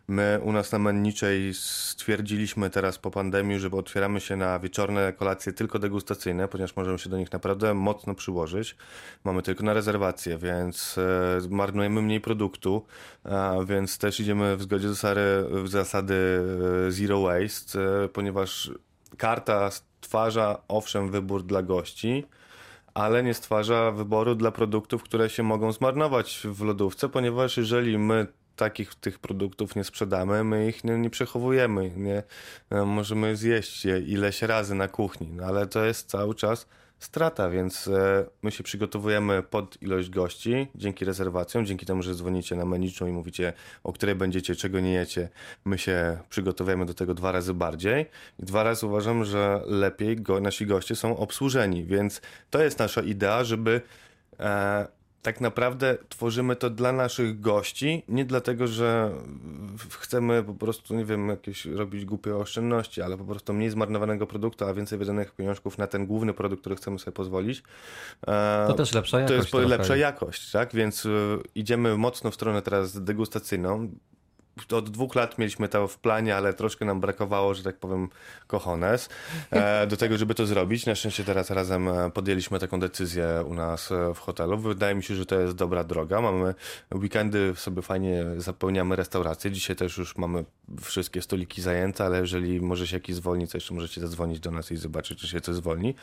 My 0.10 0.40
u 0.44 0.52
nas 0.52 0.72
na 0.72 0.80
Menniczej 0.80 1.54
stwierdziliśmy 1.54 2.70
teraz 2.70 2.98
po 2.98 3.12
pandemii, 3.12 3.60
że 3.60 3.72
otwieramy 3.72 4.20
się 4.20 4.36
na 4.36 4.60
wieczorne 4.60 5.14
kolacje 5.14 5.54
tylko 5.54 5.80
degustacyjne, 5.80 6.48
ponieważ 6.48 6.76
możemy 6.76 7.00
się 7.00 7.10
do 7.10 7.18
nich 7.18 7.32
naprawdę 7.32 7.74
mocno 7.74 8.16
przyłożyć. 8.16 8.76
Mamy 9.24 9.42
tylko 9.42 9.64
na 9.64 9.74
rezerwację, 9.74 10.38
więc 10.38 10.98
e, 10.98 11.40
marnujemy 11.50 12.02
mniej 12.02 12.22
produktu, 12.22 12.86
więc 13.66 13.98
też 13.98 14.20
idziemy 14.20 14.58
w 14.58 14.62
zgodzie 14.62 14.88
w 15.50 15.68
zasady 15.68 16.42
e, 16.88 16.92
zero 16.92 17.22
waste, 17.22 18.04
e, 18.04 18.08
ponieważ 18.08 18.72
karta 19.18 19.72
stwarza 19.72 20.62
owszem 20.68 21.12
wybór 21.12 21.44
dla 21.44 21.64
gości, 21.64 22.26
ale 22.94 23.24
nie 23.24 23.34
stwarza 23.34 23.92
wyboru 23.92 24.36
dla 24.36 24.52
produktów, 24.52 25.04
które 25.04 25.30
się 25.30 25.44
mogą 25.44 25.72
zmarnować 25.72 26.42
w 26.46 26.62
lodówce, 26.62 27.10
ponieważ 27.10 27.58
jeżeli 27.58 27.98
my 27.98 28.28
takich 28.60 28.96
tych 28.96 29.20
produktów 29.20 29.76
nie 29.76 29.84
sprzedamy, 29.84 30.44
my 30.44 30.68
ich 30.68 30.84
nie, 30.84 30.98
nie 30.98 31.10
przechowujemy, 31.10 31.92
nie? 31.98 32.24
No, 32.72 32.86
możemy 32.86 33.36
zjeść 33.36 33.86
je 33.86 34.00
ileś 34.00 34.42
razy 34.42 34.76
na 34.76 34.88
kuchni, 34.88 35.28
no, 35.32 35.44
ale 35.46 35.68
to 35.68 35.86
jest 35.86 36.10
cały 36.10 36.36
czas 36.36 36.68
strata, 37.00 37.50
więc 37.50 37.88
e, 37.88 38.26
my 38.42 38.52
się 38.52 38.64
przygotowujemy 38.64 39.44
pod 39.44 39.82
ilość 39.82 40.10
gości 40.10 40.68
dzięki 40.76 41.06
rezerwacjom, 41.06 41.66
dzięki 41.66 41.86
temu, 41.86 42.04
że 42.04 42.16
dzwonicie 42.16 42.56
na 42.56 42.66
meniczną 42.66 43.08
i 43.08 43.12
mówicie, 43.12 43.54
o 43.84 43.94
której 43.94 44.16
będziecie, 44.16 44.56
czego 44.56 44.80
nie 44.80 44.94
jecie, 44.94 45.30
my 45.66 45.78
się 45.78 46.18
przygotowujemy 46.30 46.86
do 46.86 46.94
tego 46.94 47.14
dwa 47.14 47.32
razy 47.32 47.54
bardziej. 47.54 48.06
I 48.40 48.46
dwa 48.46 48.64
razy 48.64 48.86
uważam, 48.86 49.26
że 49.26 49.62
lepiej 49.66 50.16
go, 50.16 50.40
nasi 50.40 50.66
goście 50.66 50.96
są 50.96 51.18
obsłużeni, 51.18 51.86
więc 51.86 52.22
to 52.50 52.64
jest 52.64 52.80
nasza 52.80 53.02
idea, 53.02 53.44
żeby 53.44 53.82
e, 54.40 54.88
tak 55.22 55.42
naprawdę 55.42 55.98
tworzymy 56.10 56.56
to 56.56 56.70
dla 56.70 56.92
naszych 56.92 57.42
gości, 57.42 58.04
nie 58.08 58.26
dlatego, 58.26 58.68
że 58.68 59.12
chcemy 60.00 60.44
po 60.44 60.54
prostu, 60.54 60.96
nie 60.96 61.06
wiem, 61.06 61.30
jakieś 61.30 61.66
robić 61.66 62.06
głupie 62.06 62.36
oszczędności, 62.36 63.02
ale 63.02 63.18
po 63.18 63.24
prostu 63.26 63.54
mniej 63.54 63.70
zmarnowanego 63.70 64.28
produktu, 64.28 64.66
a 64.66 64.74
więcej 64.74 65.00
wydanych 65.00 65.36
pieniążków 65.36 65.78
na 65.78 65.88
ten 65.88 66.06
główny 66.06 66.34
produkt, 66.34 66.62
który 66.62 66.76
chcemy 66.76 67.00
sobie 67.00 67.12
pozwolić. 67.12 67.64
E, 68.28 68.66
to 68.68 68.74
też 68.74 68.94
lepsza 68.94 69.20
jakość. 69.20 69.52
To 69.52 69.60
jest 69.60 69.70
lepsza 69.70 69.96
jakość, 69.96 70.52
tak? 70.52 70.74
Więc 70.74 71.06
e, 71.06 71.10
idziemy 71.56 71.98
mocno 71.98 72.32
w 72.32 72.36
stronę 72.36 72.62
teraz 72.62 73.04
degustacyjną 73.04 73.90
od 74.72 74.90
dwóch 74.90 75.16
lat 75.16 75.38
mieliśmy 75.38 75.70
to 75.70 75.88
w 75.88 75.98
planie, 75.98 76.36
ale 76.36 76.54
troszkę 76.54 76.86
nam 76.86 77.00
brakowało, 77.00 77.54
że 77.54 77.64
tak 77.64 77.78
powiem, 77.78 78.10
cojones 78.48 79.10
e, 79.52 79.88
do 79.88 79.98
tego, 79.98 80.18
żeby 80.18 80.36
to 80.36 80.46
zrobić. 80.46 80.86
Na 80.86 80.96
szczęście 80.96 81.24
teraz 81.24 81.50
razem 81.50 81.88
e, 81.88 82.12
podjęliśmy 82.12 82.60
taką 82.60 82.80
decyzję 82.80 83.44
u 83.48 83.54
nas 83.54 83.92
e, 83.92 84.14
w 84.14 84.20
hotelu. 84.20 84.58
Wydaje 84.58 84.96
mi 84.96 85.04
się, 85.04 85.16
że 85.16 85.26
to 85.26 85.40
jest 85.40 85.56
dobra 85.56 85.84
droga. 85.84 86.22
Mamy 86.22 86.56
weekendy, 86.96 87.54
sobie 87.56 87.82
fajnie 87.82 88.26
zapełniamy 88.38 88.96
restaurację. 88.96 89.52
Dzisiaj 89.52 89.76
też 89.76 89.98
już 89.98 90.18
mamy 90.18 90.46
wszystkie 90.82 91.22
stoliki 91.22 91.62
zajęte, 91.62 92.06
ale 92.06 92.20
jeżeli 92.20 92.62
może 92.62 92.88
się 92.88 92.96
jakiś 92.96 93.16
zwolni, 93.16 93.48
to 93.48 93.58
jeszcze 93.58 93.74
możecie 93.74 94.02
zadzwonić 94.02 94.40
do 94.40 94.52
nas 94.52 94.72
i 94.72 94.78
zobaczyć, 94.78 95.20
czy 95.20 95.28
się 95.28 95.42
coś 95.42 95.56
zwolni. 95.56 95.96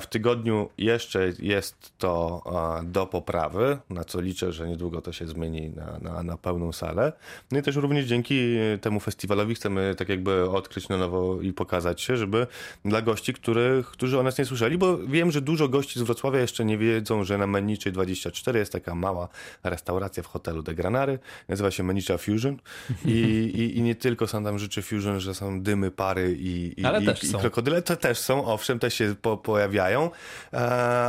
W 0.00 0.06
tygodniu 0.06 0.68
jeszcze 0.78 1.32
jest 1.38 1.92
to 1.98 2.42
do 2.84 3.06
poprawy, 3.06 3.78
na 3.90 4.04
co 4.04 4.20
liczę, 4.20 4.52
że 4.52 4.68
niedługo 4.68 5.00
to 5.00 5.12
się 5.12 5.26
zmieni 5.26 5.70
na, 5.70 5.98
na, 5.98 6.22
na 6.22 6.36
pełną 6.36 6.72
salę. 6.72 7.12
No 7.52 7.58
i 7.58 7.62
też 7.62 7.76
również 7.84 8.06
dzięki 8.06 8.56
temu 8.80 9.00
festiwalowi 9.00 9.54
chcemy 9.54 9.94
tak 9.98 10.08
jakby 10.08 10.50
odkryć 10.50 10.88
na 10.88 10.96
nowo 10.96 11.40
i 11.40 11.52
pokazać 11.52 12.00
się, 12.00 12.16
żeby 12.16 12.46
dla 12.84 13.02
gości, 13.02 13.34
których, 13.34 13.86
którzy 13.86 14.18
o 14.18 14.22
nas 14.22 14.38
nie 14.38 14.44
słyszeli, 14.44 14.78
bo 14.78 14.98
wiem, 14.98 15.30
że 15.30 15.40
dużo 15.40 15.68
gości 15.68 15.98
z 15.98 16.02
Wrocławia 16.02 16.40
jeszcze 16.40 16.64
nie 16.64 16.78
wiedzą, 16.78 17.24
że 17.24 17.38
na 17.38 17.46
Meniczy 17.46 17.92
24 17.92 18.58
jest 18.58 18.72
taka 18.72 18.94
mała 18.94 19.28
restauracja 19.64 20.22
w 20.22 20.26
hotelu 20.26 20.62
De 20.62 20.74
Granary, 20.74 21.18
nazywa 21.48 21.70
się 21.70 21.82
Menicza 21.82 22.18
Fusion. 22.18 22.56
I, 23.04 23.10
i, 23.54 23.78
i 23.78 23.82
nie 23.82 23.94
tylko 23.94 24.26
są 24.26 24.44
tam 24.44 24.58
rzeczy 24.58 24.82
Fusion, 24.82 25.20
że 25.20 25.34
są 25.34 25.62
dymy, 25.62 25.90
pary 25.90 26.36
i, 26.38 26.80
i, 26.80 26.82
i, 26.82 27.28
i 27.28 27.32
krokodyle, 27.40 27.82
to 27.82 27.96
też 27.96 28.18
są, 28.18 28.44
owszem, 28.44 28.78
też 28.78 28.94
się 28.94 29.14
po, 29.22 29.36
pojawiają, 29.36 30.10
e, 30.52 30.58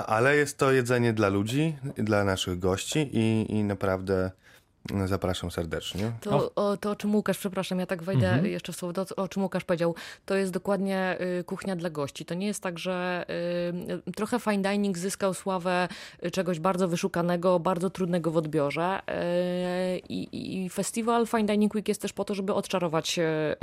ale 0.05 0.35
jest 0.35 0.57
to 0.57 0.71
jedzenie 0.71 1.13
dla 1.13 1.29
ludzi, 1.29 1.75
dla 1.97 2.23
naszych 2.23 2.59
gości 2.59 3.09
i, 3.13 3.45
i 3.49 3.63
naprawdę 3.63 4.31
Zapraszam 5.05 5.51
serdecznie. 5.51 6.11
To 6.21 6.51
o, 6.55 6.77
to, 6.77 6.91
o 6.91 6.95
czym 6.95 7.15
Łukasz, 7.15 7.37
przepraszam, 7.37 7.79
ja 7.79 7.85
tak 7.85 8.03
wejdę 8.03 8.27
mhm. 8.27 8.45
jeszcze 8.45 8.73
w 8.73 8.75
słowo, 8.75 9.05
to, 9.05 9.15
o 9.15 9.27
czym 9.27 9.43
Łukasz 9.43 9.63
powiedział, 9.63 9.95
to 10.25 10.35
jest 10.35 10.51
dokładnie 10.51 11.17
y, 11.39 11.43
kuchnia 11.43 11.75
dla 11.75 11.89
gości. 11.89 12.25
To 12.25 12.33
nie 12.33 12.47
jest 12.47 12.63
tak, 12.63 12.79
że 12.79 13.25
y, 14.07 14.11
trochę 14.11 14.39
fine 14.39 14.71
dining 14.71 14.97
zyskał 14.97 15.33
sławę 15.33 15.87
y, 16.25 16.31
czegoś 16.31 16.59
bardzo 16.59 16.87
wyszukanego, 16.87 17.59
bardzo 17.59 17.89
trudnego 17.89 18.31
w 18.31 18.37
odbiorze 18.37 18.99
y, 18.99 20.01
i, 20.09 20.69
festiwal 20.69 21.27
Fine 21.27 21.43
Dining 21.43 21.75
Week 21.75 21.87
jest 21.87 22.01
też 22.01 22.13
po 22.13 22.25
to, 22.25 22.35
żeby 22.35 22.53
odczarować 22.53 23.19
y, 23.19 23.21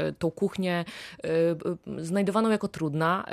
y, 0.08 0.12
tą 0.12 0.30
kuchnię 0.30 0.84
znajdowaną 1.98 2.50
jako 2.50 2.68
trudna, 2.68 3.26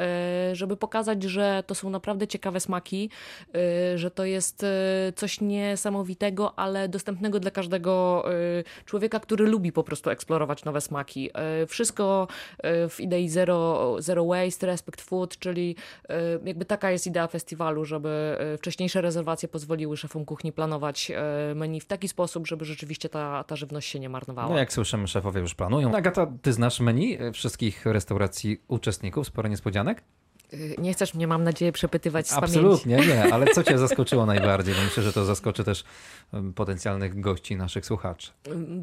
żeby 0.53 0.77
pokazać, 0.77 1.24
że 1.24 1.63
to 1.67 1.75
są 1.75 1.89
naprawdę 1.89 2.27
ciekawe 2.27 2.60
smaki, 2.60 3.10
że 3.96 4.12
to 4.12 4.25
jest 4.25 4.65
coś 5.15 5.41
niesamowitego, 5.41 6.60
ale 6.60 6.89
dostępnego 6.89 7.39
dla 7.39 7.51
każdego 7.51 7.78
każdego 7.79 8.25
y, 8.33 8.63
człowieka, 8.86 9.19
który 9.19 9.45
lubi 9.45 9.71
po 9.71 9.83
prostu 9.83 10.09
eksplorować 10.09 10.65
nowe 10.65 10.81
smaki. 10.81 11.29
Y, 11.63 11.67
wszystko 11.67 12.27
y, 12.57 12.89
w 12.89 13.00
idei 13.00 13.29
zero, 13.29 13.95
zero 14.00 14.25
waste, 14.25 14.67
respect 14.67 15.01
food, 15.01 15.39
czyli 15.39 15.75
jakby 16.45 16.65
taka 16.65 16.91
jest 16.91 17.07
idea 17.07 17.27
festiwalu, 17.27 17.86
żeby 17.86 18.38
wcześniejsze 18.57 19.01
rezerwacje 19.01 19.50
pozwoliły 19.50 19.98
szefom 19.98 20.25
kuchni 20.25 20.51
planować 20.51 21.12
menu 21.55 21.79
w 21.79 21.86
taki 21.86 22.07
sposób, 22.07 22.48
żeby 22.48 22.65
rzeczywiście 22.65 23.09
ta, 23.09 23.43
ta 23.43 23.55
żywność 23.55 23.89
się 23.89 24.00
nie 24.00 24.09
marnowała. 24.09 24.50
No 24.50 24.57
jak 24.57 24.74
słyszymy, 24.74 25.07
szefowie 25.07 25.41
już 25.41 25.55
planują. 25.55 25.95
Agata, 25.95 26.27
ty 26.41 26.53
znasz 26.53 26.79
menu 26.79 27.17
wszystkich 27.33 27.86
restauracji 27.86 28.62
uczestników? 28.67 29.27
Sporo 29.27 29.50
niespodzianek? 29.50 30.03
Y, 30.53 30.75
nie 30.77 30.94
chcesz 30.94 31.13
mnie, 31.13 31.27
mam 31.27 31.44
nadzieję, 31.44 31.72
przepytywać 31.72 32.27
z 32.27 32.34
Absolutnie, 32.34 32.96
pamięci. 32.96 33.18
nie, 33.18 33.34
ale 33.34 33.48
co 33.48 33.63
cię 33.63 33.77
zaskoczyło 33.77 34.25
najbardziej? 34.25 34.75
Bo 34.75 34.82
myślę, 34.82 35.03
że 35.03 35.13
to 35.13 35.25
zaskoczy 35.25 35.63
też 35.63 35.84
potencjalnych 36.56 37.20
gości, 37.20 37.56
naszych 37.56 37.86
słuchaczy. 37.86 38.32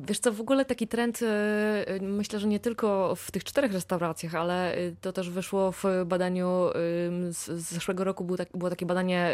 Wiesz 0.09 0.19
co, 0.19 0.33
w 0.33 0.41
ogóle 0.41 0.65
taki 0.65 0.89
trend, 0.89 1.23
y, 1.23 1.27
y, 1.27 2.01
myślę, 2.03 2.39
że 2.39 2.47
nie 2.47 2.61
tylko 2.61 3.15
w 3.17 3.31
tych 3.31 3.45
czterech 3.45 3.73
restauracjach, 3.73 4.35
ale 4.35 4.77
to 5.01 5.13
też 5.13 5.31
wyszło 5.31 5.73
w 5.73 5.85
badaniu 6.07 6.71
z 7.31 7.47
zeszłego 7.51 8.05
roku, 8.05 8.25
było, 8.25 8.37
tak, 8.37 8.49
było 8.55 8.71
takie 8.71 8.87
badanie, 8.87 9.31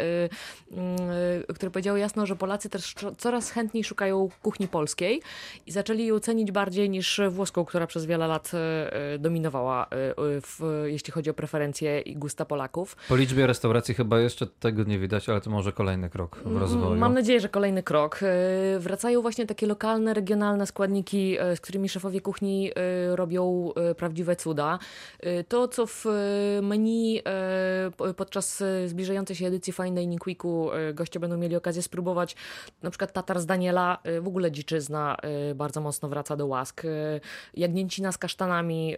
które 1.55 1.71
powiedziało 1.71 1.97
jasno, 1.97 2.25
że 2.25 2.35
Polacy 2.35 2.69
też 2.69 2.95
coraz 3.17 3.51
chętniej 3.51 3.83
szukają 3.83 4.29
kuchni 4.41 4.67
polskiej 4.67 5.21
i 5.65 5.71
zaczęli 5.71 6.05
ją 6.05 6.19
cenić 6.19 6.51
bardziej 6.51 6.89
niż 6.89 7.21
włoską, 7.29 7.65
która 7.65 7.87
przez 7.87 8.05
wiele 8.05 8.27
lat 8.27 8.51
dominowała, 9.19 9.87
w, 10.17 10.83
jeśli 10.85 11.13
chodzi 11.13 11.29
o 11.29 11.33
preferencje 11.33 12.01
i 12.01 12.15
gusta 12.23 12.45
Polaków. 12.45 12.95
Po 13.09 13.15
liczbie 13.15 13.47
restauracji 13.47 13.93
chyba 13.95 14.19
jeszcze 14.19 14.47
tego 14.47 14.83
nie 14.83 14.99
widać, 14.99 15.29
ale 15.29 15.41
to 15.41 15.49
może 15.49 15.71
kolejny 15.71 16.09
krok 16.09 16.37
w 16.45 16.57
rozwoju. 16.57 16.95
Mam 16.95 17.13
nadzieję, 17.13 17.39
że 17.39 17.49
kolejny 17.49 17.83
krok. 17.83 18.19
E, 18.23 18.79
wracają 18.79 19.21
właśnie 19.21 19.45
takie 19.45 19.67
lokalne, 19.67 20.13
regionalne 20.13 20.67
składniki, 20.67 21.37
e, 21.39 21.55
z 21.55 21.61
którymi 21.61 21.89
szefowie 21.89 22.21
kuchni 22.21 22.71
e, 22.75 23.15
robią 23.15 23.71
prawdziwe 23.97 24.35
cuda. 24.35 24.79
To, 25.47 25.67
co 25.67 25.85
w 25.87 26.05
menu 26.61 27.21
podczas 28.17 28.63
zbliżającej 28.85 29.35
się 29.35 29.47
edycji 29.47 29.73
Fine 29.73 29.91
Dining 29.91 30.27
Weeku 30.27 30.69
goście 30.93 31.19
będą 31.19 31.37
mieli 31.37 31.55
okazję 31.55 31.81
spróbować, 31.81 32.35
na 32.83 32.89
przykład 32.89 33.13
tatar 33.13 33.39
z 33.39 33.45
Daniela, 33.45 33.97
w 34.21 34.27
ogóle 34.27 34.51
dziczyzna 34.51 35.17
bardzo 35.55 35.81
mocno 35.81 36.09
wraca 36.09 36.35
do 36.35 36.47
łask. 36.47 36.81
Jagnięcina 37.53 38.11
z 38.11 38.17
kasztanami, 38.17 38.95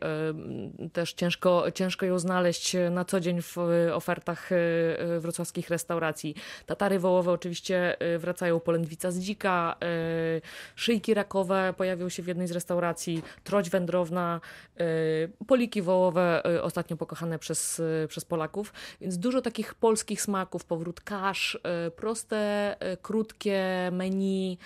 też 0.94 1.14
ciężko, 1.14 1.72
ciężko 1.74 2.06
ją 2.06 2.20
znaleźć 2.20 2.76
na 2.92 3.06
co 3.06 3.15
dzień 3.20 3.42
w 3.42 3.58
ofertach 3.94 4.52
e, 4.52 4.56
e, 4.56 5.20
wrocławskich 5.20 5.70
restauracji. 5.70 6.36
Tatary 6.66 7.00
wołowe 7.00 7.32
oczywiście 7.32 7.98
wracają, 8.20 8.60
polędwica 8.60 9.12
z 9.12 9.20
dzika, 9.20 9.76
szyjki 10.76 11.14
rakowe 11.14 11.74
pojawią 11.78 12.10
się 12.10 12.24
w 12.24 12.28
jednej 12.28 12.48
z 12.48 12.52
restauracji, 12.52 13.22
troć 13.44 13.70
wędrowna, 13.70 14.42
poliki 15.48 15.82
wołowe 15.82 16.44
ostatnio 16.62 16.98
pokochane 16.98 17.40
przez, 17.40 17.82
przez 18.08 18.26
Polaków, 18.26 18.74
więc 19.02 19.18
dużo 19.18 19.42
takich 19.42 19.74
polskich 19.74 20.22
smaków, 20.22 20.66
powrót 20.66 21.02
kasz, 21.02 21.60
proste, 21.96 22.76
krótkie 23.02 23.90
menu, 23.92 24.58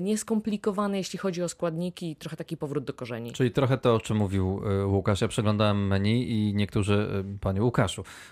nieskomplikowane 0.00 0.98
jeśli 0.98 1.18
chodzi 1.18 1.42
o 1.42 1.48
składniki, 1.48 2.16
trochę 2.16 2.36
taki 2.36 2.56
powrót 2.56 2.84
do 2.84 2.92
korzeni. 2.92 3.32
Czyli 3.32 3.50
trochę 3.50 3.78
to, 3.78 3.94
o 3.94 4.00
czym 4.00 4.16
mówił 4.16 4.62
Łukasz. 4.86 5.20
Ja 5.20 5.28
przeglądałem 5.28 5.86
menu 5.86 6.30
i 6.30 6.54
niektórzy, 6.54 7.24
panie 7.40 7.62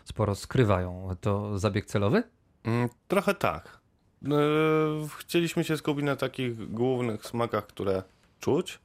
Sporo 0.04 0.34
skrywają. 0.34 1.16
To 1.20 1.58
zabieg 1.58 1.86
celowy? 1.86 2.22
Mm, 2.64 2.88
trochę 3.08 3.34
tak. 3.34 3.78
No, 4.22 4.36
chcieliśmy 5.18 5.64
się 5.64 5.76
skupić 5.76 6.04
na 6.04 6.16
takich 6.16 6.72
głównych 6.72 7.26
smakach, 7.26 7.66
które 7.66 8.02
czuć, 8.40 8.78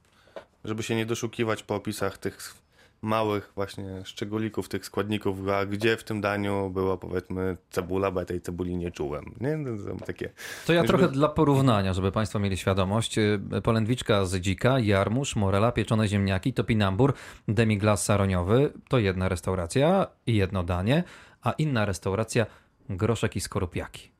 żeby 0.64 0.82
się 0.82 0.96
nie 0.96 1.06
doszukiwać 1.06 1.62
po 1.62 1.74
opisach 1.74 2.18
tych 2.18 2.54
małych 3.02 3.52
właśnie 3.54 4.04
szczególików, 4.04 4.68
tych 4.68 4.86
składników, 4.86 5.48
a 5.48 5.66
gdzie 5.66 5.96
w 5.96 6.04
tym 6.04 6.20
daniu 6.20 6.70
była 6.70 6.96
powiedzmy 6.96 7.56
cebula, 7.70 8.10
bo 8.10 8.20
ja 8.20 8.26
tej 8.26 8.40
cebuli 8.40 8.76
nie 8.76 8.90
czułem. 8.90 9.34
Nie? 9.40 9.58
To, 9.98 10.04
takie, 10.06 10.30
to 10.66 10.72
ja 10.72 10.84
trochę 10.84 11.08
dla 11.08 11.28
porównania, 11.28 11.94
żeby 11.94 12.12
Państwo 12.12 12.38
mieli 12.38 12.56
świadomość. 12.56 13.18
Y, 13.18 13.40
polędwiczka 13.62 14.24
z 14.24 14.36
dzika, 14.36 14.78
jarmuż, 14.78 15.36
morela, 15.36 15.72
pieczone 15.72 16.08
ziemniaki, 16.08 16.52
topinambur, 16.52 17.14
demiglas 17.48 18.04
saroniowy 18.04 18.72
to 18.88 18.98
jedna 18.98 19.28
restauracja 19.28 20.06
i 20.26 20.34
jedno 20.34 20.62
danie, 20.62 21.04
a 21.42 21.52
inna 21.52 21.84
restauracja 21.84 22.46
groszek 22.90 23.36
i 23.36 23.40
skorupiaki. 23.40 24.10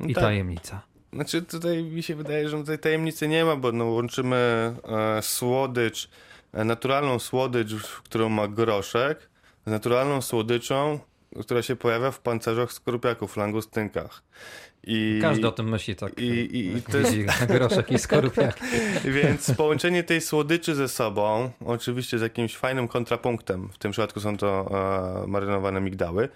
I 0.00 0.14
tak. 0.14 0.24
tajemnica. 0.24 0.82
Znaczy 1.12 1.42
tutaj 1.42 1.82
mi 1.82 2.02
się 2.02 2.14
wydaje, 2.14 2.48
że 2.48 2.64
tej 2.64 2.78
tajemnicy 2.78 3.28
nie 3.28 3.44
ma, 3.44 3.56
bo 3.56 3.72
no, 3.72 3.84
łączymy 3.84 4.36
e, 5.16 5.22
słodycz, 5.22 6.10
naturalną 6.52 7.18
słodycz, 7.18 7.74
którą 8.04 8.28
ma 8.28 8.48
groszek, 8.48 9.28
z 9.66 9.70
naturalną 9.70 10.22
słodyczą, 10.22 10.98
która 11.40 11.62
się 11.62 11.76
pojawia 11.76 12.10
w 12.10 12.20
pancerzach 12.20 12.72
skorupiaków, 12.72 13.36
langostynkach. 13.36 14.22
I, 14.84 15.18
Każdy 15.22 15.48
o 15.48 15.52
tym 15.52 15.68
myśli 15.68 15.96
tak. 15.96 16.18
I, 16.18 16.26
i, 16.26 16.76
i 16.76 16.82
to 16.82 16.98
jest... 16.98 17.12
groszek 17.48 17.92
i 17.92 17.98
skorupiaki. 18.08 18.60
Więc 19.04 19.54
połączenie 19.56 20.02
tej 20.04 20.20
słodyczy 20.20 20.74
ze 20.74 20.88
sobą, 20.88 21.50
oczywiście 21.66 22.18
z 22.18 22.22
jakimś 22.22 22.56
fajnym 22.56 22.88
kontrapunktem, 22.88 23.68
w 23.72 23.78
tym 23.78 23.92
przypadku 23.92 24.20
są 24.20 24.36
to 24.36 24.70
e, 25.24 25.26
marynowane 25.26 25.80
migdały, 25.80 26.28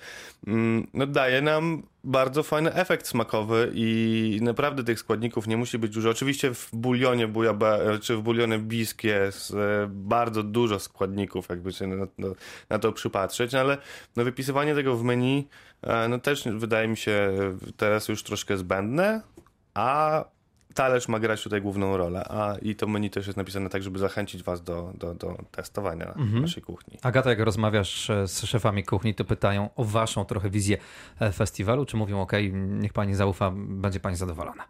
mm, 0.46 0.86
no 0.94 1.06
daje 1.06 1.42
nam 1.42 1.82
bardzo 2.04 2.42
fajny 2.42 2.74
efekt 2.74 3.06
smakowy 3.06 3.72
i 3.74 4.38
naprawdę 4.42 4.84
tych 4.84 4.98
składników 4.98 5.46
nie 5.46 5.56
musi 5.56 5.78
być 5.78 5.94
dużo. 5.94 6.10
Oczywiście 6.10 6.54
w 6.54 6.70
bulionie 6.72 7.28
bujabe, 7.28 7.98
czy 8.00 8.16
w 8.16 8.22
bulionie 8.22 8.58
biskie 8.58 9.08
jest 9.08 9.50
e, 9.50 9.56
bardzo 9.90 10.42
dużo 10.42 10.78
składników, 10.78 11.48
jakby 11.48 11.72
się 11.72 11.86
na, 11.86 11.96
na, 12.18 12.28
na 12.68 12.78
to 12.78 12.92
przypatrzeć, 12.92 13.54
ale 13.54 13.78
no 14.16 14.24
wypisywanie 14.24 14.74
tego 14.74 14.96
w 14.96 15.04
menu 15.04 15.48
e, 15.82 16.08
no 16.08 16.18
też 16.18 16.44
wydaje 16.44 16.88
mi 16.88 16.96
się 16.96 17.32
teraz 17.76 18.08
już 18.08 18.22
troszkę 18.22 18.56
zbędne, 18.56 19.22
a 19.74 20.24
talerz 20.74 21.08
ma 21.08 21.18
grać 21.18 21.42
tutaj 21.42 21.62
główną 21.62 21.96
rolę, 21.96 22.24
a 22.24 22.56
i 22.62 22.76
to 22.76 22.86
menu 22.86 23.10
też 23.10 23.26
jest 23.26 23.36
napisane 23.36 23.68
tak, 23.68 23.82
żeby 23.82 23.98
zachęcić 23.98 24.42
was 24.42 24.62
do, 24.62 24.92
do, 24.94 25.14
do 25.14 25.36
testowania 25.50 26.06
mhm. 26.06 26.40
naszej 26.40 26.62
kuchni. 26.62 26.98
Agata, 27.02 27.30
jak 27.30 27.40
rozmawiasz 27.40 28.10
e, 28.10 28.28
z 28.28 28.44
szefami 28.44 28.84
kuchni, 28.84 29.14
to 29.14 29.24
pytają 29.24 29.68
o 29.76 29.84
waszą 29.84 30.24
trochę 30.24 30.50
wizję 30.50 30.78
e, 31.20 31.32
festiwalu, 31.32 31.86
czy 31.86 31.96
mówią, 31.96 32.20
ok, 32.20 32.32
niech 32.52 32.92
pani 32.92 33.14
zaufa, 33.14 33.52
będzie 33.54 34.00
pani 34.00 34.16
zadowolona? 34.16 34.64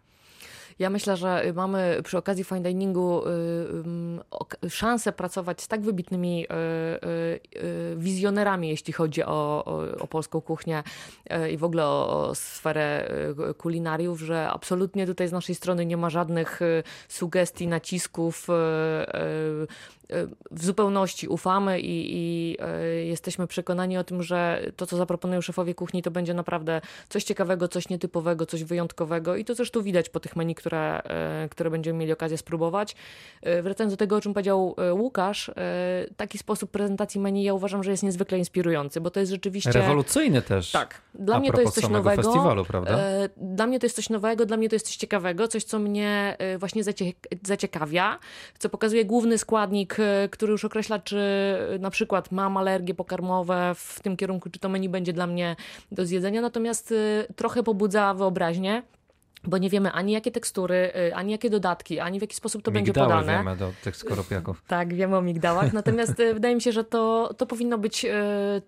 Ja 0.79 0.89
myślę, 0.89 1.17
że 1.17 1.43
mamy 1.55 2.01
przy 2.03 2.17
okazji 2.17 2.43
fine 2.43 2.61
diningu 2.61 3.21
szansę 4.69 5.11
pracować 5.11 5.61
z 5.61 5.67
tak 5.67 5.81
wybitnymi 5.81 6.45
wizjonerami, 7.97 8.69
jeśli 8.69 8.93
chodzi 8.93 9.23
o, 9.23 9.63
o, 9.65 9.97
o 9.99 10.07
polską 10.07 10.41
kuchnię 10.41 10.83
i 11.51 11.57
w 11.57 11.63
ogóle 11.63 11.85
o, 11.85 12.29
o 12.29 12.35
sferę 12.35 13.11
kulinariów, 13.57 14.19
że 14.19 14.49
absolutnie 14.49 15.05
tutaj 15.05 15.27
z 15.27 15.31
naszej 15.31 15.55
strony 15.55 15.85
nie 15.85 15.97
ma 15.97 16.09
żadnych 16.09 16.59
sugestii, 17.07 17.67
nacisków 17.67 18.47
w 20.51 20.65
zupełności 20.65 21.27
ufamy 21.27 21.79
i, 21.79 22.15
i, 22.15 22.57
e, 22.59 22.87
jesteśmy 22.87 23.47
przekonani 23.47 23.97
o 23.97 24.03
tym, 24.03 24.23
że 24.23 24.61
to, 24.75 24.85
co 24.85 24.97
zaproponują 24.97 25.41
szefowie 25.41 25.75
kuchni, 25.75 26.01
to 26.01 26.11
będzie 26.11 26.33
naprawdę 26.33 26.81
coś 27.09 27.23
ciekawego, 27.23 27.67
coś 27.67 27.89
nietypowego, 27.89 28.45
coś 28.45 28.63
wyjątkowego 28.63 29.35
i 29.35 29.45
to 29.45 29.55
zresztą 29.55 29.81
widać 29.81 30.09
po 30.09 30.19
tych 30.19 30.35
menu, 30.35 30.55
które, 30.55 31.01
e, 31.03 31.49
które 31.49 31.69
będziemy 31.69 31.99
mieli 31.99 32.11
okazję 32.11 32.37
spróbować. 32.37 32.95
E, 33.41 33.61
wracając 33.61 33.93
do 33.93 33.97
tego, 33.97 34.15
o 34.15 34.21
czym 34.21 34.33
powiedział 34.33 34.75
Łukasz, 34.93 35.51
taki 36.17 36.37
sposób 36.37 36.71
prezentacji 36.71 37.21
menu 37.21 37.43
ja 37.43 37.53
uważam, 37.53 37.83
że 37.83 37.91
jest 37.91 38.03
niezwykle 38.03 38.37
inspirujący, 38.37 39.01
bo 39.01 39.09
to 39.09 39.19
jest 39.19 39.31
rzeczywiście... 39.31 39.71
Rewolucyjny 39.71 40.41
też. 40.41 40.71
Tak. 40.71 41.01
Dla 41.13 41.39
mnie 41.39 41.51
to 41.51 41.61
jest 41.61 41.75
coś 41.75 41.89
nowego. 41.89 42.23
festiwalu, 42.23 42.65
prawda? 42.65 42.99
Dla 43.37 43.67
mnie 43.67 43.79
to 43.79 43.85
jest 43.85 43.95
coś 43.95 44.09
nowego, 44.09 44.45
dla 44.45 44.57
mnie 44.57 44.69
to 44.69 44.75
jest 44.75 44.85
coś 44.85 44.95
ciekawego, 44.95 45.47
coś, 45.47 45.63
co 45.63 45.79
mnie 45.79 46.37
właśnie 46.57 46.83
zaciekawia, 47.43 48.19
co 48.59 48.69
pokazuje 48.69 49.05
główny 49.05 49.37
składnik 49.37 49.92
który 50.31 50.51
już 50.51 50.65
określa, 50.65 50.99
czy 50.99 51.21
na 51.79 51.89
przykład 51.89 52.31
mam 52.31 52.57
alergie 52.57 52.93
pokarmowe 52.93 53.71
w 53.75 53.99
tym 53.99 54.17
kierunku, 54.17 54.49
czy 54.49 54.59
to 54.59 54.69
menu 54.69 54.89
będzie 54.89 55.13
dla 55.13 55.27
mnie 55.27 55.55
do 55.91 56.05
zjedzenia. 56.05 56.41
Natomiast 56.41 56.91
y, 56.91 57.25
trochę 57.35 57.63
pobudza 57.63 58.13
wyobraźnię 58.13 58.83
bo 59.43 59.57
nie 59.57 59.69
wiemy 59.69 59.91
ani 59.91 60.13
jakie 60.13 60.31
tekstury, 60.31 60.91
y, 60.95 61.15
ani 61.15 61.31
jakie 61.31 61.49
dodatki, 61.49 61.99
ani 61.99 62.19
w 62.19 62.21
jaki 62.21 62.35
sposób 62.35 62.61
to 62.61 62.71
Migdały 62.71 62.85
będzie 62.85 63.15
podane. 63.15 63.37
wiemy 63.37 63.57
do 63.57 63.73
tych 63.83 63.95
skoropiaków. 63.95 64.63
Tak, 64.67 64.93
wiemy 64.93 65.17
o 65.17 65.21
migdałach, 65.21 65.73
natomiast 65.73 66.19
y, 66.19 66.33
wydaje 66.33 66.55
mi 66.55 66.61
się, 66.61 66.71
że 66.71 66.83
to, 66.83 67.33
to 67.37 67.45
powinno 67.45 67.77
być 67.77 68.05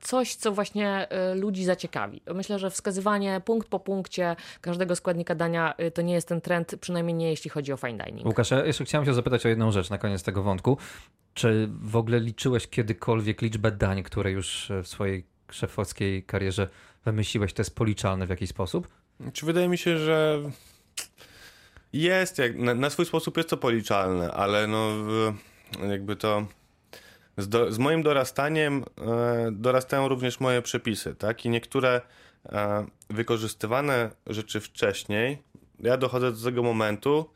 coś, 0.01 0.35
co 0.35 0.51
właśnie 0.51 1.07
ludzi 1.35 1.65
zaciekawi. 1.65 2.21
Myślę, 2.33 2.59
że 2.59 2.69
wskazywanie 2.69 3.41
punkt 3.45 3.67
po 3.67 3.79
punkcie 3.79 4.35
każdego 4.61 4.95
składnika 4.95 5.35
dania 5.35 5.73
to 5.93 6.01
nie 6.01 6.13
jest 6.13 6.27
ten 6.27 6.41
trend, 6.41 6.75
przynajmniej 6.81 7.15
nie 7.15 7.29
jeśli 7.29 7.49
chodzi 7.49 7.73
o 7.73 7.77
fine 7.77 8.03
dining. 8.05 8.25
Łukasz, 8.27 8.51
ja 8.51 8.65
jeszcze 8.65 8.85
chciałem 8.85 9.05
się 9.05 9.13
zapytać 9.13 9.45
o 9.45 9.49
jedną 9.49 9.71
rzecz 9.71 9.89
na 9.89 9.97
koniec 9.97 10.23
tego 10.23 10.43
wątku. 10.43 10.77
Czy 11.33 11.69
w 11.81 11.95
ogóle 11.95 12.19
liczyłeś 12.19 12.67
kiedykolwiek 12.67 13.41
liczbę 13.41 13.71
dań, 13.71 14.03
które 14.03 14.31
już 14.31 14.71
w 14.83 14.87
swojej 14.87 15.25
szefowskiej 15.51 16.23
karierze 16.23 16.67
wymyśliłeś? 17.05 17.53
To 17.53 17.61
jest 17.61 17.75
policzalne 17.75 18.25
w 18.25 18.29
jakiś 18.29 18.49
sposób? 18.49 18.87
Czy 19.33 19.45
wydaje 19.45 19.67
mi 19.67 19.77
się, 19.77 19.97
że 19.97 20.41
jest, 21.93 22.37
jak, 22.37 22.57
na, 22.57 22.73
na 22.73 22.89
swój 22.89 23.05
sposób 23.05 23.37
jest 23.37 23.49
to 23.49 23.57
policzalne, 23.57 24.31
ale 24.31 24.67
no 24.67 24.93
jakby 25.89 26.15
to 26.15 26.47
z, 27.37 27.49
do, 27.49 27.71
z 27.71 27.77
moim 27.77 28.03
dorastaniem 28.03 28.83
e, 29.01 29.49
dorastają 29.51 30.07
również 30.07 30.39
moje 30.39 30.61
przepisy, 30.61 31.15
tak? 31.15 31.45
I 31.45 31.49
niektóre 31.49 32.01
e, 32.45 32.85
wykorzystywane 33.09 34.11
rzeczy 34.27 34.59
wcześniej, 34.59 35.43
ja 35.79 35.97
dochodzę 35.97 36.31
do 36.31 36.43
tego 36.43 36.63
momentu, 36.63 37.29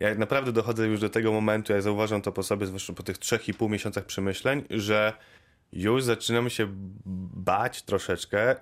ja 0.00 0.14
naprawdę 0.14 0.52
dochodzę 0.52 0.86
już 0.86 1.00
do 1.00 1.08
tego 1.08 1.32
momentu, 1.32 1.72
ja 1.72 1.80
zauważam 1.80 2.22
to 2.22 2.32
po 2.32 2.42
sobie, 2.42 2.66
zwłaszcza 2.66 2.92
po 2.92 3.02
tych 3.02 3.18
trzech 3.18 3.48
i 3.48 3.54
pół 3.54 3.68
miesiącach 3.68 4.04
przemyśleń, 4.04 4.64
że 4.70 5.12
już 5.72 6.04
zaczynam 6.04 6.50
się 6.50 6.66
bać 7.36 7.82
troszeczkę, 7.82 8.56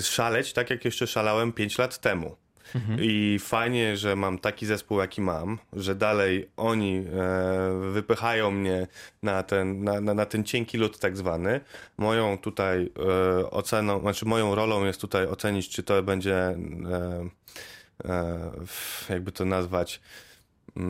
szaleć 0.00 0.52
tak 0.52 0.70
jak 0.70 0.84
jeszcze 0.84 1.06
szalałem 1.06 1.52
5 1.52 1.78
lat 1.78 2.00
temu. 2.00 2.36
Mhm. 2.74 2.98
I 3.02 3.38
fajnie, 3.38 3.96
że 3.96 4.16
mam 4.16 4.38
taki 4.38 4.66
zespół, 4.66 5.00
jaki 5.00 5.20
mam, 5.20 5.58
że 5.72 5.94
dalej 5.94 6.50
oni 6.56 6.96
e, 6.96 7.90
wypychają 7.92 8.50
mnie 8.50 8.86
na 9.22 9.42
ten, 9.42 9.84
na, 9.84 10.00
na, 10.00 10.14
na, 10.14 10.26
ten 10.26 10.44
cienki 10.44 10.78
lód 10.78 10.98
tak 10.98 11.16
zwany. 11.16 11.60
Moją 11.96 12.38
tutaj 12.38 12.90
e, 12.98 13.50
oceną, 13.50 14.00
znaczy 14.00 14.26
moją 14.26 14.54
rolą 14.54 14.84
jest 14.84 15.00
tutaj 15.00 15.26
ocenić, 15.26 15.68
czy 15.68 15.82
to 15.82 16.02
będzie 16.02 16.36
e, 16.36 16.56
e 18.04 18.50
jakby 19.08 19.32
to 19.32 19.44
nazwać 19.44 20.00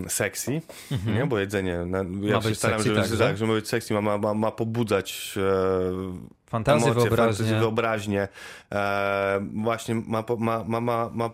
sexy, 0.08 0.62
mhm. 0.92 1.16
nie? 1.16 1.26
bo 1.26 1.38
jedzenie, 1.38 1.78
ja 2.20 2.42
się 2.42 2.54
staram, 2.54 2.82
żeby, 2.82 2.96
tak, 2.96 3.18
tak, 3.18 3.36
żeby 3.36 3.52
być 3.52 3.68
sexy, 3.68 3.94
ma, 3.94 4.18
ma, 4.18 4.34
ma 4.34 4.50
pobudzać 4.50 5.34
e, 5.36 6.40
fantazję, 6.46 6.86
emocje, 6.86 7.10
wyobraźnię, 7.10 7.60
wyobraźnię 7.60 8.28
e, 8.72 9.46
właśnie 9.54 9.94
ma, 9.94 10.24
ma, 10.38 10.64
ma, 10.80 11.10
ma, 11.10 11.30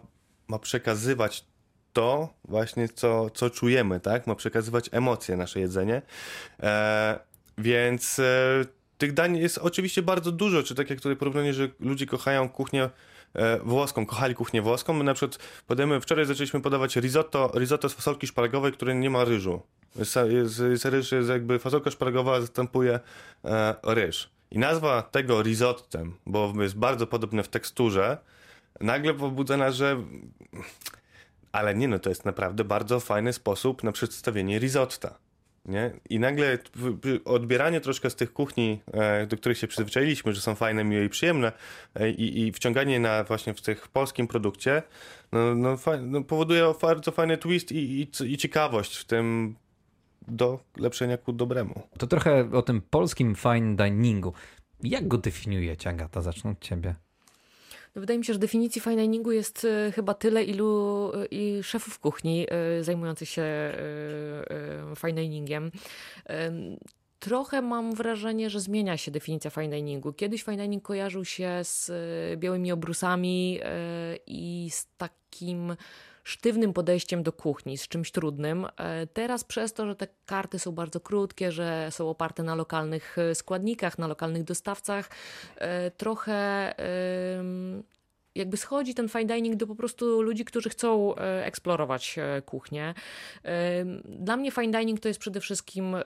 ma, 0.48 0.58
przekazywać 0.58 1.44
to 1.92 2.34
właśnie, 2.44 2.88
co, 2.88 3.30
co 3.30 3.50
czujemy, 3.50 4.00
tak? 4.00 4.26
Ma 4.26 4.34
przekazywać 4.34 4.88
emocje 4.92 5.36
nasze 5.36 5.60
jedzenie, 5.60 6.02
e, 6.62 7.18
więc 7.58 8.18
e, 8.18 8.64
tych 8.98 9.12
dań 9.12 9.36
jest 9.36 9.58
oczywiście 9.58 10.02
bardzo 10.02 10.32
dużo, 10.32 10.62
czy 10.62 10.74
tak 10.74 10.90
jak 10.90 11.00
tutaj 11.00 11.16
porównanie, 11.16 11.54
że 11.54 11.68
ludzie 11.80 12.06
kochają 12.06 12.48
kuchnię 12.48 12.90
włoską, 13.64 14.06
kochali 14.06 14.34
kuchnię 14.34 14.62
włoską. 14.62 14.92
My 14.92 15.04
na 15.04 15.14
przykład 15.14 15.38
podajemy, 15.66 16.00
wczoraj 16.00 16.26
zaczęliśmy 16.26 16.60
podawać 16.60 16.96
risotto, 16.96 17.50
risotto 17.54 17.88
z 17.88 17.94
fasolki 17.94 18.26
szparagowej, 18.26 18.72
które 18.72 18.94
nie 18.94 19.10
ma 19.10 19.24
ryżu. 19.24 19.62
Jest, 19.96 20.16
jest 20.70 20.84
ryż, 20.84 21.12
jest 21.12 21.28
jakby 21.28 21.58
fasolka 21.58 21.90
szparagowa 21.90 22.40
zastępuje 22.40 23.00
e, 23.44 23.74
ryż. 23.82 24.30
I 24.50 24.58
nazwa 24.58 25.02
tego 25.02 25.42
risottem, 25.42 26.14
bo 26.26 26.52
jest 26.60 26.76
bardzo 26.76 27.06
podobne 27.06 27.42
w 27.42 27.48
teksturze, 27.48 28.18
nagle 28.80 29.14
pobudza 29.14 29.56
nas, 29.56 29.74
że 29.74 29.96
ale 31.52 31.74
nie 31.74 31.88
no, 31.88 31.98
to 31.98 32.08
jest 32.08 32.24
naprawdę 32.24 32.64
bardzo 32.64 33.00
fajny 33.00 33.32
sposób 33.32 33.84
na 33.84 33.92
przedstawienie 33.92 34.58
risotta. 34.58 35.18
Nie? 35.64 35.90
I 36.10 36.18
nagle 36.18 36.58
odbieranie 37.24 37.80
troszkę 37.80 38.10
z 38.10 38.16
tych 38.16 38.32
kuchni, 38.32 38.80
e, 38.92 39.26
do 39.26 39.36
których 39.36 39.58
się 39.58 39.66
przyzwyczailiśmy, 39.66 40.32
że 40.32 40.40
są 40.40 40.54
fajne, 40.54 40.84
miłe 40.84 41.04
i 41.04 41.08
przyjemne, 41.08 41.52
e, 41.94 42.10
i, 42.10 42.40
i 42.40 42.52
wciąganie 42.52 43.00
na 43.00 43.24
właśnie 43.24 43.54
w 43.54 43.60
tych 43.62 43.88
polskim 43.88 44.26
produkcie, 44.28 44.82
no, 45.32 45.54
no, 45.54 45.76
no 46.02 46.22
powoduje 46.22 46.74
bardzo 46.82 47.12
fajny 47.12 47.38
twist 47.38 47.72
i, 47.72 48.00
i, 48.00 48.32
i 48.32 48.36
ciekawość 48.36 48.96
w 48.96 49.04
tym 49.04 49.56
do 50.28 50.60
lepszenia 50.76 51.16
ku 51.16 51.32
dobremu. 51.32 51.82
To 51.98 52.06
trochę 52.06 52.50
o 52.52 52.62
tym 52.62 52.80
polskim 52.80 53.34
fine 53.34 53.76
diningu. 53.76 54.32
Jak 54.82 55.08
go 55.08 55.18
definiujecie, 55.18 55.90
Agata? 55.90 56.20
Zacznę 56.20 56.50
od 56.50 56.60
ciebie. 56.60 56.94
No 57.94 58.00
wydaje 58.00 58.18
mi 58.18 58.24
się, 58.24 58.32
że 58.32 58.38
definicji 58.38 58.80
fine 58.80 59.06
jest 59.32 59.64
e, 59.64 59.92
chyba 59.92 60.14
tyle, 60.14 60.44
ilu 60.44 61.12
e, 61.14 61.26
i 61.26 61.62
szefów 61.62 61.98
kuchni 61.98 62.46
e, 62.48 62.84
zajmujących 62.84 63.28
się 63.28 63.44
fine. 64.96 65.70
Trochę 67.18 67.62
mam 67.62 67.94
wrażenie, 67.94 68.50
że 68.50 68.60
zmienia 68.60 68.96
się 68.96 69.10
definicja 69.10 69.50
fine 69.50 69.68
diningu. 69.68 70.12
Kiedyś 70.12 70.42
fine 70.42 70.56
dining 70.56 70.82
kojarzył 70.82 71.24
się 71.24 71.60
z 71.62 71.90
białymi 72.38 72.72
obrusami 72.72 73.60
i 74.26 74.68
z 74.70 74.86
takim 74.96 75.76
sztywnym 76.24 76.72
podejściem 76.72 77.22
do 77.22 77.32
kuchni, 77.32 77.78
z 77.78 77.88
czymś 77.88 78.10
trudnym. 78.10 78.66
E, 78.76 79.06
teraz 79.06 79.44
przez 79.44 79.72
to, 79.72 79.86
że 79.86 79.96
te 79.96 80.08
karty 80.26 80.58
są 80.58 80.72
bardzo 80.72 81.00
krótkie, 81.00 81.52
że 81.52 81.88
są 81.90 82.10
oparte 82.10 82.42
na 82.42 82.54
lokalnych 82.54 83.18
e, 83.18 83.34
składnikach, 83.34 83.98
na 83.98 84.06
lokalnych 84.06 84.44
dostawcach, 84.44 85.10
e, 85.56 85.90
trochę 85.90 86.32
jakby 88.34 88.56
schodzi 88.56 88.94
ten 88.94 89.08
fine 89.08 89.24
dining 89.24 89.56
do 89.56 89.66
po 89.66 89.74
prostu 89.74 90.22
ludzi, 90.22 90.44
którzy 90.44 90.70
chcą 90.70 91.16
e, 91.16 91.44
eksplorować 91.44 92.16
e, 92.18 92.42
kuchnię. 92.42 92.94
E, 93.44 93.84
dla 94.04 94.36
mnie 94.36 94.50
fine 94.50 94.78
dining 94.78 95.00
to 95.00 95.08
jest 95.08 95.20
przede 95.20 95.40
wszystkim 95.40 95.96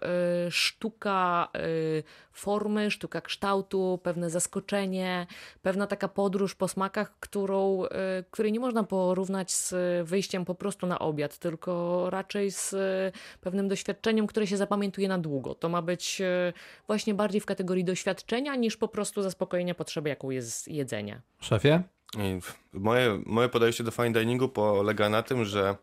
sztuka 0.50 1.48
formy, 2.32 2.90
sztuka 2.90 3.20
kształtu, 3.20 4.00
pewne 4.02 4.30
zaskoczenie, 4.30 5.26
pewna 5.62 5.86
taka 5.86 6.08
podróż 6.08 6.54
po 6.54 6.68
smakach, 6.68 7.18
którą, 7.20 7.82
której 8.30 8.52
nie 8.52 8.60
można 8.60 8.84
porównać 8.84 9.52
z 9.52 9.74
wyjściem 10.08 10.44
po 10.44 10.54
prostu 10.54 10.86
na 10.86 10.98
obiad, 10.98 11.38
tylko 11.38 12.06
raczej 12.10 12.50
z 12.50 12.74
pewnym 13.40 13.68
doświadczeniem, 13.68 14.26
które 14.26 14.46
się 14.46 14.56
zapamiętuje 14.56 15.08
na 15.08 15.18
długo. 15.18 15.54
To 15.54 15.68
ma 15.68 15.82
być 15.82 16.22
właśnie 16.86 17.14
bardziej 17.14 17.40
w 17.40 17.46
kategorii 17.46 17.84
doświadczenia 17.84 18.54
niż 18.56 18.76
po 18.76 18.88
prostu 18.88 19.22
zaspokojenia 19.22 19.74
potrzeby, 19.74 20.08
jaką 20.08 20.30
jest 20.30 20.68
jedzenie. 20.68 21.20
Szefie? 21.40 21.95
Moje, 22.72 23.22
moje 23.26 23.48
podejście 23.48 23.84
do 23.84 23.90
fine 23.90 24.12
diningu 24.12 24.48
polega 24.48 25.08
na 25.08 25.22
tym, 25.22 25.44
że 25.44 25.76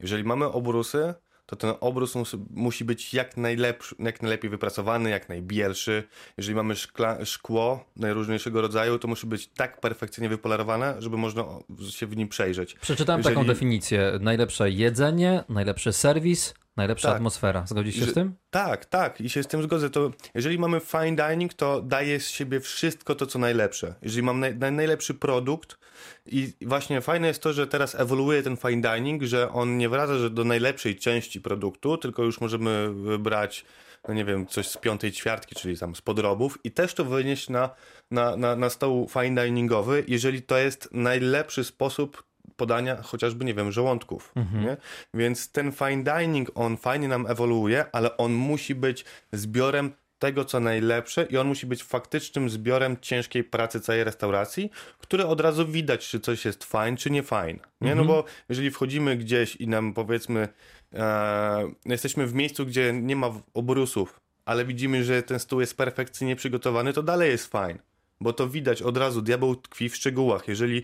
jeżeli 0.00 0.24
mamy 0.24 0.46
obrusy, 0.46 1.14
to 1.46 1.56
ten 1.56 1.74
obrus 1.80 2.14
musi 2.50 2.84
być 2.84 3.14
jak, 3.14 3.36
najlepszy, 3.36 3.94
jak 3.98 4.22
najlepiej 4.22 4.50
wypracowany, 4.50 5.10
jak 5.10 5.28
najbielszy. 5.28 6.08
Jeżeli 6.36 6.54
mamy 6.54 6.76
szkla, 6.76 7.24
szkło 7.24 7.84
najróżniejszego 7.96 8.60
rodzaju, 8.60 8.98
to 8.98 9.08
musi 9.08 9.26
być 9.26 9.48
tak 9.48 9.80
perfekcyjnie 9.80 10.28
wypolerowane, 10.28 10.94
żeby 10.98 11.16
można 11.16 11.44
się 11.90 12.06
w 12.06 12.16
nim 12.16 12.28
przejrzeć. 12.28 12.74
Przeczytałem 12.74 13.18
Jeżeli... 13.18 13.36
taką 13.36 13.46
definicję. 13.46 14.18
Najlepsze 14.20 14.70
jedzenie, 14.70 15.44
najlepszy 15.48 15.92
serwis, 15.92 16.54
Najlepsza 16.76 17.08
Tak. 17.08 17.16
atmosfera. 17.16 17.66
Zgodzisz 17.66 17.94
się 17.94 18.04
z 18.04 18.14
tym? 18.14 18.34
Tak, 18.50 18.84
tak, 18.84 19.20
i 19.20 19.30
się 19.30 19.42
z 19.42 19.46
tym 19.46 19.62
zgodzę. 19.62 19.90
To 19.90 20.10
jeżeli 20.34 20.58
mamy 20.58 20.80
fine 20.80 21.16
dining, 21.16 21.54
to 21.54 21.82
daje 21.82 22.20
z 22.20 22.28
siebie 22.28 22.60
wszystko 22.60 23.14
to, 23.14 23.26
co 23.26 23.38
najlepsze. 23.38 23.94
Jeżeli 24.02 24.22
mam 24.22 24.40
naj, 24.40 24.56
naj, 24.56 24.72
najlepszy 24.72 25.14
produkt 25.14 25.78
i 26.26 26.52
właśnie 26.62 27.00
fajne 27.00 27.28
jest 27.28 27.42
to, 27.42 27.52
że 27.52 27.66
teraz 27.66 27.94
ewoluuje 27.94 28.42
ten 28.42 28.56
fine 28.56 28.94
dining, 28.94 29.22
że 29.22 29.52
on 29.52 29.78
nie 29.78 29.88
wraca 29.88 30.18
że 30.18 30.30
do 30.30 30.44
najlepszej 30.44 30.96
części 30.96 31.40
produktu, 31.40 31.96
tylko 31.96 32.22
już 32.22 32.40
możemy 32.40 32.90
brać 33.18 33.64
no 34.08 34.14
nie 34.14 34.24
wiem, 34.24 34.46
coś 34.46 34.68
z 34.68 34.76
piątej 34.76 35.12
ćwiartki, 35.12 35.54
czyli 35.54 35.78
tam 35.78 35.94
z 35.94 36.00
podrobów 36.00 36.58
i 36.64 36.70
też 36.70 36.94
to 36.94 37.04
wynieść 37.04 37.48
na, 37.48 37.70
na, 38.10 38.36
na, 38.36 38.56
na 38.56 38.68
fine 39.10 39.44
diningowy, 39.44 40.04
jeżeli 40.08 40.42
to 40.42 40.58
jest 40.58 40.88
najlepszy 40.92 41.64
sposób 41.64 42.22
podania 42.62 43.02
chociażby, 43.02 43.44
nie 43.44 43.54
wiem, 43.54 43.72
żołądków. 43.72 44.32
Nie? 44.62 44.76
Więc 45.14 45.52
ten 45.52 45.72
fine 45.72 46.04
dining, 46.04 46.50
on 46.54 46.76
fajnie 46.76 47.08
nam 47.08 47.26
ewoluuje, 47.26 47.84
ale 47.92 48.16
on 48.16 48.32
musi 48.32 48.74
być 48.74 49.04
zbiorem 49.32 49.92
tego, 50.18 50.44
co 50.44 50.60
najlepsze 50.60 51.26
i 51.30 51.36
on 51.36 51.46
musi 51.46 51.66
być 51.66 51.82
faktycznym 51.82 52.50
zbiorem 52.50 52.96
ciężkiej 53.00 53.44
pracy 53.44 53.80
całej 53.80 54.04
restauracji, 54.04 54.70
które 54.98 55.26
od 55.26 55.40
razu 55.40 55.66
widać, 55.66 56.08
czy 56.08 56.20
coś 56.20 56.44
jest 56.44 56.64
fajne, 56.64 56.96
czy 56.96 57.10
nie 57.10 57.22
fajne. 57.22 57.60
Nie? 57.80 57.94
No 57.94 58.04
bo 58.04 58.24
jeżeli 58.48 58.70
wchodzimy 58.70 59.16
gdzieś 59.16 59.56
i 59.56 59.68
nam 59.68 59.94
powiedzmy 59.94 60.48
e, 60.94 61.72
jesteśmy 61.86 62.26
w 62.26 62.34
miejscu, 62.34 62.66
gdzie 62.66 62.92
nie 62.92 63.16
ma 63.16 63.30
obrusów, 63.54 64.20
ale 64.44 64.64
widzimy, 64.64 65.04
że 65.04 65.22
ten 65.22 65.38
stół 65.38 65.60
jest 65.60 65.76
perfekcyjnie 65.76 66.36
przygotowany, 66.36 66.92
to 66.92 67.02
dalej 67.02 67.30
jest 67.30 67.46
fajne. 67.46 67.91
Bo 68.22 68.32
to 68.32 68.48
widać 68.48 68.82
od 68.82 68.96
razu, 68.96 69.22
diabeł 69.22 69.56
tkwi 69.56 69.88
w 69.88 69.96
szczegółach. 69.96 70.48
Jeżeli 70.48 70.82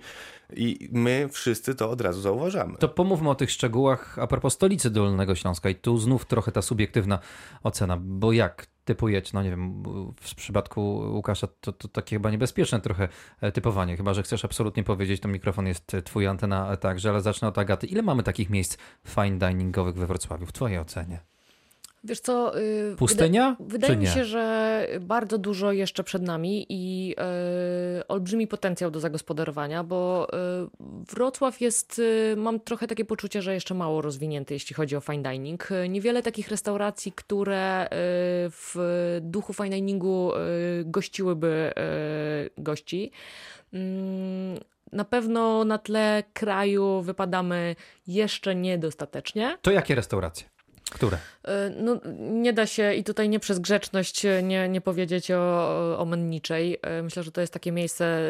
i 0.56 0.88
my 0.92 1.28
wszyscy 1.32 1.74
to 1.74 1.90
od 1.90 2.00
razu 2.00 2.20
zauważamy. 2.20 2.78
To 2.78 2.88
pomówmy 2.88 3.30
o 3.30 3.34
tych 3.34 3.50
szczegółach 3.50 4.18
a 4.18 4.26
propos 4.26 4.54
stolicy 4.54 4.90
Dolnego 4.90 5.34
Śląska 5.34 5.70
i 5.70 5.74
tu 5.74 5.98
znów 5.98 6.24
trochę 6.24 6.52
ta 6.52 6.62
subiektywna 6.62 7.18
ocena, 7.62 7.96
bo 8.00 8.32
jak 8.32 8.66
typujecie, 8.84 9.30
no 9.34 9.42
nie 9.42 9.50
wiem, 9.50 9.82
w 10.20 10.34
przypadku 10.34 10.80
Łukasza 11.14 11.48
to, 11.60 11.72
to 11.72 11.88
takie 11.88 12.16
chyba 12.16 12.30
niebezpieczne 12.30 12.80
trochę 12.80 13.08
e, 13.40 13.52
typowanie, 13.52 13.96
chyba 13.96 14.14
że 14.14 14.22
chcesz 14.22 14.44
absolutnie 14.44 14.84
powiedzieć, 14.84 15.20
to 15.20 15.28
mikrofon 15.28 15.66
jest 15.66 15.94
e, 15.94 16.02
twój 16.02 16.26
antena 16.26 16.76
także, 16.76 17.10
ale 17.10 17.20
zacznę 17.20 17.48
od 17.48 17.58
Agaty. 17.58 17.86
Ile 17.86 18.02
mamy 18.02 18.22
takich 18.22 18.50
miejsc 18.50 18.76
fine 19.06 19.38
diningowych 19.38 19.94
we 19.94 20.06
Wrocławiu 20.06 20.46
w 20.46 20.52
twojej 20.52 20.78
ocenie? 20.78 21.20
Wiesz 22.04 22.20
co? 22.20 22.58
y, 22.60 22.96
Pustynia, 22.98 23.56
Wyda- 23.60 23.70
wydaje 23.72 23.96
mi 23.96 24.06
się, 24.06 24.24
że 24.24 24.86
bardzo 25.00 25.38
dużo 25.38 25.72
jeszcze 25.72 26.04
przed 26.04 26.22
nami 26.22 26.66
i 26.68 27.14
y, 28.00 28.06
olbrzymi 28.08 28.46
potencjał 28.46 28.90
do 28.90 29.00
zagospodarowania, 29.00 29.84
bo 29.84 30.28
y, 30.64 30.68
Wrocław 31.14 31.60
jest, 31.60 31.98
y, 31.98 32.34
mam 32.36 32.60
trochę 32.60 32.86
takie 32.86 33.04
poczucie, 33.04 33.42
że 33.42 33.54
jeszcze 33.54 33.74
mało 33.74 34.02
rozwinięty, 34.02 34.54
jeśli 34.54 34.74
chodzi 34.74 34.96
o 34.96 35.00
fine 35.00 35.22
dining. 35.30 35.70
Y, 35.70 35.88
Niewiele 35.88 36.22
takich 36.22 36.48
restauracji, 36.48 37.12
które 37.12 37.88
w 38.50 38.74
duchu 39.22 39.52
fine 39.52 39.70
diningu 39.76 40.32
gościłyby 40.84 41.72
gości. 42.58 43.10
Mm, 43.72 44.58
Na 44.92 45.04
pewno 45.04 45.64
na 45.64 45.78
tle 45.78 46.22
kraju 46.32 47.02
wypadamy 47.02 47.76
jeszcze 48.06 48.54
niedostatecznie. 48.54 49.58
To 49.62 49.70
jakie 49.70 49.94
restauracje? 49.94 50.46
Które? 50.90 51.18
E, 51.44 51.70
No, 51.70 52.00
nie 52.18 52.52
da 52.52 52.66
się 52.66 52.94
i 52.94 53.04
tutaj 53.04 53.28
nie 53.28 53.40
przez 53.40 53.58
grzeczność 53.58 54.24
e, 54.24 54.42
nie, 54.42 54.68
nie 54.68 54.80
powiedzieć 54.80 55.30
o, 55.30 55.98
o 55.98 56.04
Menniczej. 56.04 56.78
E, 56.82 57.02
Myślę, 57.02 57.22
że 57.22 57.32
to 57.32 57.40
jest 57.40 57.52
takie 57.52 57.72
miejsce, 57.72 58.20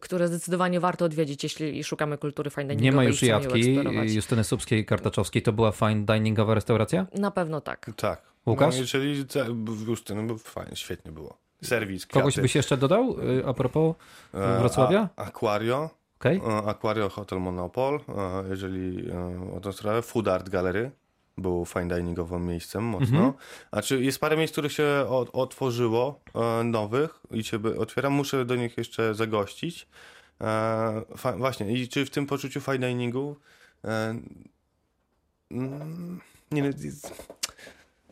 które 0.00 0.28
zdecydowanie 0.28 0.80
warto 0.80 1.04
odwiedzić, 1.04 1.42
jeśli 1.42 1.84
szukamy 1.84 2.18
kultury 2.18 2.50
fine 2.50 2.64
diningowej. 2.64 2.90
Nie 2.90 2.96
ma 2.96 3.04
już 3.04 3.22
Jadki. 3.22 3.78
Justyny 4.14 4.44
Subskiej, 4.44 4.84
Kartaczowskiej, 4.86 5.42
to 5.42 5.52
była 5.52 5.72
fine 5.72 6.04
diningowa 6.04 6.54
restauracja? 6.54 7.06
Na 7.14 7.30
pewno 7.30 7.60
tak. 7.60 7.90
Tak. 7.96 8.22
Łukasz? 8.46 8.74
No, 8.74 8.80
jeżeli 8.80 9.24
był 10.26 10.38
fajnie, 10.38 10.76
świetnie 10.76 11.12
było. 11.12 11.38
Serwis, 11.62 12.06
Kogoś 12.06 12.32
kwiaty. 12.34 12.42
byś 12.42 12.54
jeszcze 12.54 12.76
dodał 12.76 13.16
y, 13.20 13.46
a 13.46 13.54
propos 13.54 13.96
Wrocławia? 14.32 15.08
A, 15.16 15.24
Aquario, 15.24 15.90
Okej? 16.20 16.40
e, 16.48 16.68
Aquario 16.68 17.08
Hotel 17.08 17.40
Monopol, 17.40 18.00
jeżeli 18.50 19.10
o 19.56 19.60
tą 19.60 19.72
sprawę. 19.72 20.02
Food 20.02 20.28
Art 20.28 20.48
Gallery 20.48 20.90
był 21.38 21.64
fine 21.64 21.96
diningowym 21.96 22.46
miejscem 22.46 22.84
mocno. 22.84 23.18
Mhm. 23.18 23.32
A 23.70 23.82
czy 23.82 24.04
jest 24.04 24.18
parę 24.18 24.36
miejsc, 24.36 24.52
których 24.52 24.72
się 24.72 25.06
otworzyło, 25.32 26.20
e, 26.34 26.64
nowych 26.64 27.20
i 27.30 27.44
się 27.44 27.58
otwieram, 27.78 28.12
muszę 28.12 28.44
do 28.44 28.56
nich 28.56 28.78
jeszcze 28.78 29.14
zagościć. 29.14 29.86
E, 30.40 31.02
właśnie, 31.36 31.72
i 31.72 31.88
czy 31.88 32.06
w 32.06 32.10
tym 32.10 32.26
poczuciu 32.26 32.60
fine 32.60 32.88
diningu 32.88 33.36
e, 33.84 34.18
mm, 35.50 36.20
nie 36.50 36.62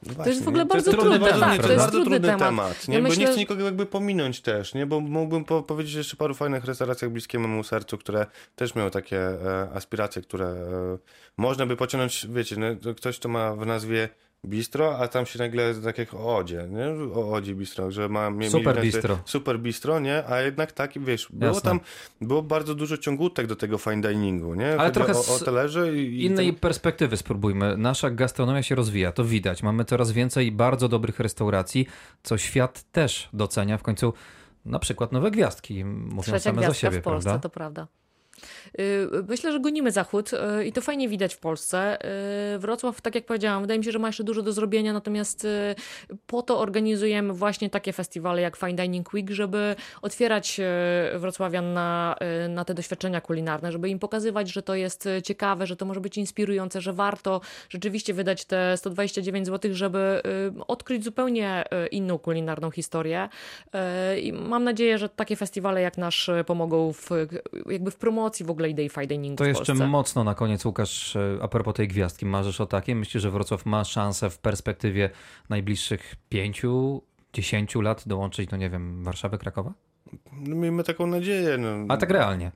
jest, 0.06 0.18
no 0.18 0.24
To 0.24 0.30
jest 0.30 0.40
w 0.40 0.44
właśnie, 0.44 0.48
ogóle 0.48 0.64
bardzo 0.64 0.90
trudny 0.90 1.18
bardzo, 1.18 1.34
temat, 1.34 1.62
to 1.62 1.72
jest 1.72 1.76
bardzo 1.76 1.90
trudny 1.90 2.10
trudny 2.20 2.28
temat. 2.28 2.48
temat, 2.48 2.88
nie? 2.88 2.94
Ja 2.94 3.02
bo 3.02 3.08
myślę, 3.08 3.24
nie 3.24 3.30
chcę 3.30 3.36
nikogo 3.40 3.64
jakby 3.64 3.86
pominąć 3.86 4.40
też, 4.40 4.74
nie? 4.74 4.86
Bo 4.86 5.00
mógłbym 5.00 5.44
po 5.44 5.62
powiedzieć 5.62 5.94
jeszcze 5.94 6.16
paru 6.16 6.34
fajnych 6.34 6.64
restauracjach 6.64 7.10
bliskim 7.10 7.42
memu 7.42 7.64
sercu, 7.64 7.98
które 7.98 8.26
też 8.56 8.74
miały 8.74 8.90
takie 8.90 9.18
e, 9.18 9.68
aspiracje, 9.74 10.22
które 10.22 10.46
e, 10.46 10.98
można 11.36 11.66
by 11.66 11.76
pociągnąć, 11.76 12.26
wiecie, 12.30 12.56
no, 12.56 12.66
to 12.76 12.94
ktoś 12.94 13.18
to 13.18 13.28
ma 13.28 13.54
w 13.54 13.66
nazwie 13.66 14.08
bistro, 14.46 14.98
a 14.98 15.08
tam 15.08 15.26
się 15.26 15.38
nagle 15.38 15.74
tak 15.74 15.98
jak 15.98 16.14
o 16.14 16.36
Odzie, 16.36 16.68
nie? 16.70 17.14
O 17.14 17.32
Odzi 17.32 17.54
bistro, 17.54 17.90
że 17.90 18.08
ma 18.08 18.26
Super 18.26 18.36
mieli 18.38 18.64
nazwę 18.64 18.82
bistro. 18.82 19.18
Super 19.24 19.60
bistro, 19.60 20.00
nie? 20.00 20.26
A 20.26 20.40
jednak 20.40 20.72
tak, 20.72 21.04
wiesz, 21.04 21.28
było 21.30 21.54
Jasne. 21.54 21.70
tam, 21.70 21.80
było 22.20 22.42
bardzo 22.42 22.74
dużo 22.74 22.98
ciągutek 22.98 23.46
do 23.46 23.56
tego 23.56 23.78
fine 23.78 24.00
diningu, 24.00 24.54
nie? 24.54 24.66
Ale 24.72 24.78
Chodzi 24.78 24.92
trochę 24.94 25.12
o, 25.12 25.22
z 25.22 25.42
o 25.42 25.44
talerze 25.44 25.96
i, 25.98 26.24
Innej 26.24 26.46
ten- 26.46 26.56
perspektywy 26.60 27.16
spróbujmy. 27.16 27.76
Nasza 27.76 28.10
gastronomia 28.10 28.62
się 28.62 28.74
rozwija, 28.74 29.12
to 29.12 29.24
widać. 29.24 29.62
Mamy 29.62 29.84
coraz 29.84 30.12
więcej 30.12 30.52
bardzo 30.52 30.88
dobrych 30.88 31.20
restauracji, 31.20 31.86
co 32.22 32.38
świat 32.38 32.82
też 32.92 33.28
docenia. 33.32 33.78
W 33.78 33.82
końcu 33.82 34.12
na 34.64 34.78
przykład 34.78 35.12
nowe 35.12 35.30
gwiazdki 35.30 35.84
mówią 35.84 36.22
Trzecia 36.22 36.40
same 36.40 36.62
za 36.66 36.74
siebie, 36.74 37.00
w 37.00 37.02
Polsce, 37.02 37.24
prawda? 37.30 37.42
to 37.42 37.50
prawda. 37.50 37.86
Y, 38.80 39.08
Myślę, 39.28 39.52
że 39.52 39.60
gonimy 39.60 39.92
zachód 39.92 40.30
y, 40.32 40.64
i 40.64 40.72
to 40.72 40.80
fajnie 40.80 41.08
widać 41.08 41.34
w 41.34 41.38
Polsce. 41.38 41.98
Y, 42.54 42.58
Wrocław, 42.58 43.00
tak 43.00 43.14
jak 43.14 43.26
powiedziałam, 43.26 43.62
wydaje 43.62 43.78
mi 43.78 43.84
się, 43.84 43.92
że 43.92 43.98
ma 43.98 44.08
jeszcze 44.08 44.24
dużo 44.24 44.42
do 44.42 44.52
zrobienia, 44.52 44.92
natomiast 44.92 45.46
po 46.26 46.42
to 46.42 46.58
organizujemy 46.58 47.32
właśnie 47.32 47.70
takie 47.70 47.92
festiwale 47.92 48.42
jak 48.42 48.56
Fine 48.56 48.74
Dining 48.74 49.12
Week, 49.12 49.30
żeby 49.30 49.76
otwierać 50.02 50.60
Wrocławian 51.18 51.72
na, 51.72 52.16
na 52.48 52.64
te 52.64 52.74
doświadczenia 52.74 53.20
kulinarne, 53.20 53.72
żeby 53.72 53.88
im 53.88 53.98
pokazywać, 53.98 54.48
że 54.48 54.62
to 54.62 54.74
jest 54.74 55.08
ciekawe, 55.24 55.66
że 55.66 55.76
to 55.76 55.84
może 55.84 56.00
być 56.00 56.18
inspirujące, 56.18 56.80
że 56.80 56.92
warto 56.92 57.40
rzeczywiście 57.68 58.14
wydać 58.14 58.44
te 58.44 58.76
129 58.76 59.46
zł, 59.46 59.74
żeby 59.74 60.22
odkryć 60.68 61.04
zupełnie 61.04 61.64
inną 61.90 62.18
kulinarną 62.18 62.70
historię. 62.70 63.28
I 64.22 64.32
mam 64.32 64.64
nadzieję, 64.64 64.98
że 64.98 65.08
takie 65.08 65.36
festiwale 65.36 65.82
jak 65.82 65.98
nasz 65.98 66.30
pomogą 66.46 66.92
w, 66.92 67.10
jakby 67.66 67.90
w 67.90 67.96
promocji 67.96 68.31
w 68.40 68.50
ogóle 68.50 68.68
idei 68.68 68.88
fine 68.88 69.36
To 69.36 69.44
w 69.44 69.46
jeszcze 69.46 69.64
Polsce. 69.66 69.86
mocno 69.86 70.24
na 70.24 70.34
koniec, 70.34 70.64
Łukasz, 70.64 71.16
a 71.42 71.48
propos 71.48 71.74
tej 71.74 71.88
gwiazdki. 71.88 72.26
Marzysz 72.26 72.60
o 72.60 72.66
takiej? 72.66 72.94
Myślisz, 72.94 73.22
że 73.22 73.30
Wrocław 73.30 73.66
ma 73.66 73.84
szansę 73.84 74.30
w 74.30 74.38
perspektywie 74.38 75.10
najbliższych 75.48 76.14
pięciu, 76.28 77.02
dziesięciu 77.32 77.80
lat 77.80 78.02
dołączyć 78.08 78.50
do, 78.50 78.56
nie 78.56 78.70
wiem, 78.70 79.04
Warszawy, 79.04 79.38
Krakowa? 79.38 79.72
no, 80.32 80.56
miejmy 80.56 80.84
taką 80.84 81.06
nadzieję. 81.06 81.58
No. 81.58 81.68
A 81.88 81.96
tak 81.96 82.10
realnie. 82.10 82.52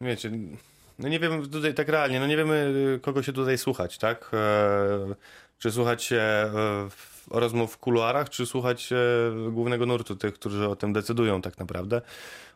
Wiecie, 0.00 0.30
no 0.98 1.08
nie 1.08 1.20
wiemy 1.20 1.48
tutaj 1.48 1.74
tak 1.74 1.88
realnie, 1.88 2.20
no 2.20 2.26
nie 2.26 2.36
wiemy 2.36 2.72
y, 2.96 3.00
kogo 3.00 3.22
się 3.22 3.32
tutaj 3.32 3.58
słuchać, 3.58 3.98
tak? 3.98 4.30
E, 4.32 5.14
czy 5.58 5.72
słuchać 5.72 6.04
się 6.04 6.16
e, 6.16 6.50
w- 6.90 7.15
rozmów 7.30 7.72
w 7.72 7.78
kuluarach, 7.78 8.30
czy 8.30 8.46
słuchać 8.46 8.82
się 8.82 8.96
głównego 9.50 9.86
nurtu 9.86 10.16
tych, 10.16 10.34
którzy 10.34 10.68
o 10.68 10.76
tym 10.76 10.92
decydują 10.92 11.42
tak 11.42 11.58
naprawdę. 11.58 12.02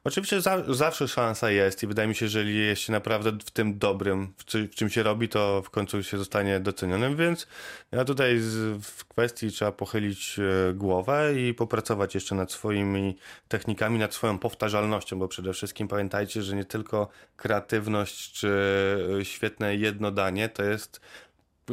Oczywiście 0.04 0.40
za, 0.40 0.74
zawsze 0.74 1.08
szansa 1.08 1.50
jest 1.50 1.82
i 1.82 1.86
wydaje 1.86 2.08
mi 2.08 2.14
się, 2.14 2.28
że 2.28 2.38
jeżeli 2.38 2.58
jest 2.58 2.82
się 2.82 2.92
naprawdę 2.92 3.32
w 3.32 3.50
tym 3.50 3.78
dobrym, 3.78 4.32
w, 4.36 4.44
czy, 4.44 4.68
w 4.68 4.74
czym 4.74 4.90
się 4.90 5.02
robi, 5.02 5.28
to 5.28 5.62
w 5.62 5.70
końcu 5.70 6.02
się 6.02 6.18
zostanie 6.18 6.60
docenionym, 6.60 7.16
więc 7.16 7.46
ja 7.92 8.04
tutaj 8.04 8.38
z, 8.38 8.84
w 8.84 9.04
kwestii 9.04 9.50
trzeba 9.50 9.72
pochylić 9.72 10.38
e, 10.38 10.74
głowę 10.74 11.34
i 11.40 11.54
popracować 11.54 12.14
jeszcze 12.14 12.34
nad 12.34 12.52
swoimi 12.52 13.16
technikami, 13.48 13.98
nad 13.98 14.14
swoją 14.14 14.38
powtarzalnością, 14.38 15.18
bo 15.18 15.28
przede 15.28 15.52
wszystkim 15.52 15.88
pamiętajcie, 15.88 16.42
że 16.42 16.56
nie 16.56 16.64
tylko 16.64 17.08
kreatywność 17.36 18.32
czy 18.32 18.48
e, 19.20 19.24
świetne 19.24 19.76
jedno 19.76 20.10
danie 20.10 20.48
to 20.48 20.62
jest 20.62 21.00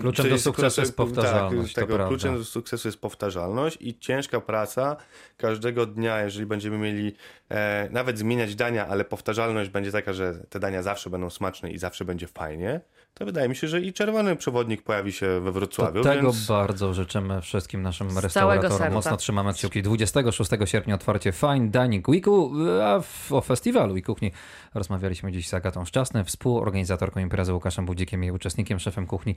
Kluczem 0.02 0.30
do 0.30 0.38
sukcesu 0.38 0.82
jest 0.82 0.98
tak, 0.98 1.08
powtarzalność, 1.08 1.74
to 1.74 1.82
tego, 1.82 2.08
kluczem 2.08 2.38
do 2.38 2.46
sukcesu 2.46 2.88
jest 2.88 3.02
powtarzalność 3.02 3.78
i 3.82 4.00
ciężka 4.00 4.42
praca 4.42 4.96
każdego 5.38 5.86
dnia, 5.86 6.22
jeżeli 6.22 6.46
będziemy 6.46 6.78
mieli 6.78 7.16
e, 7.50 7.90
nawet 7.92 8.20
zmieniać 8.20 8.56
dania, 8.56 8.88
ale 8.88 9.06
powtarzalność 9.06 9.70
będzie 9.70 9.92
taka, 9.92 10.14
że 10.14 10.34
te 10.50 10.60
dania 10.60 10.84
zawsze 10.84 11.10
będą 11.10 11.30
smaczne 11.30 11.72
i 11.72 11.78
zawsze 11.78 12.06
będzie 12.06 12.28
fajnie, 12.28 12.82
to 13.18 13.26
wydaje 13.26 13.50
mi 13.50 13.56
się, 13.56 13.68
że 13.68 13.82
i 13.82 13.94
czerwony 13.94 14.36
przewodnik 14.36 14.82
pojawi 14.82 15.12
się 15.12 15.40
we 15.42 15.52
Wrocławiu. 15.52 16.04
To 16.04 16.10
tego 16.10 16.32
więc... 16.32 16.48
bardzo 16.48 16.94
życzymy 16.94 17.42
wszystkim 17.42 17.82
naszym 17.82 18.08
całego 18.10 18.22
restauratorom. 18.22 18.78
serca. 18.78 18.94
Mocno 18.94 19.18
trzymamy 19.18 19.54
kciuki. 19.54 19.82
26 19.82 20.52
sierpnia 20.66 20.96
otwarcie 20.96 21.32
Fine 21.32 21.68
Dining 21.68 22.08
Weeku, 22.10 22.52
a 22.84 23.00
w, 23.00 23.34
o 23.34 23.42
festiwalu 23.42 23.98
i 23.98 24.02
kuchni 24.02 24.32
rozmawialiśmy 24.74 25.32
dziś 25.32 25.48
z 25.48 25.54
Agatą 25.54 25.86
Szczasny, 25.86 26.24
współorganizatorką 26.24 27.20
imprezy 27.20 27.54
Łukaszem 27.54 27.86
Budzikiem 27.86 28.24
i 28.24 28.32
uczestnikiem, 28.32 28.80
szefem 28.80 29.08
kuchni 29.08 29.36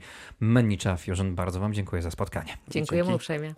Mennicza 0.51 0.97
Fusion. 0.97 1.35
Bardzo 1.35 1.59
Wam 1.59 1.73
dziękuję 1.73 2.01
za 2.01 2.11
spotkanie. 2.11 2.57
Dziękujemy 2.67 3.07
Dzięki. 3.07 3.15
uprzejmie. 3.15 3.53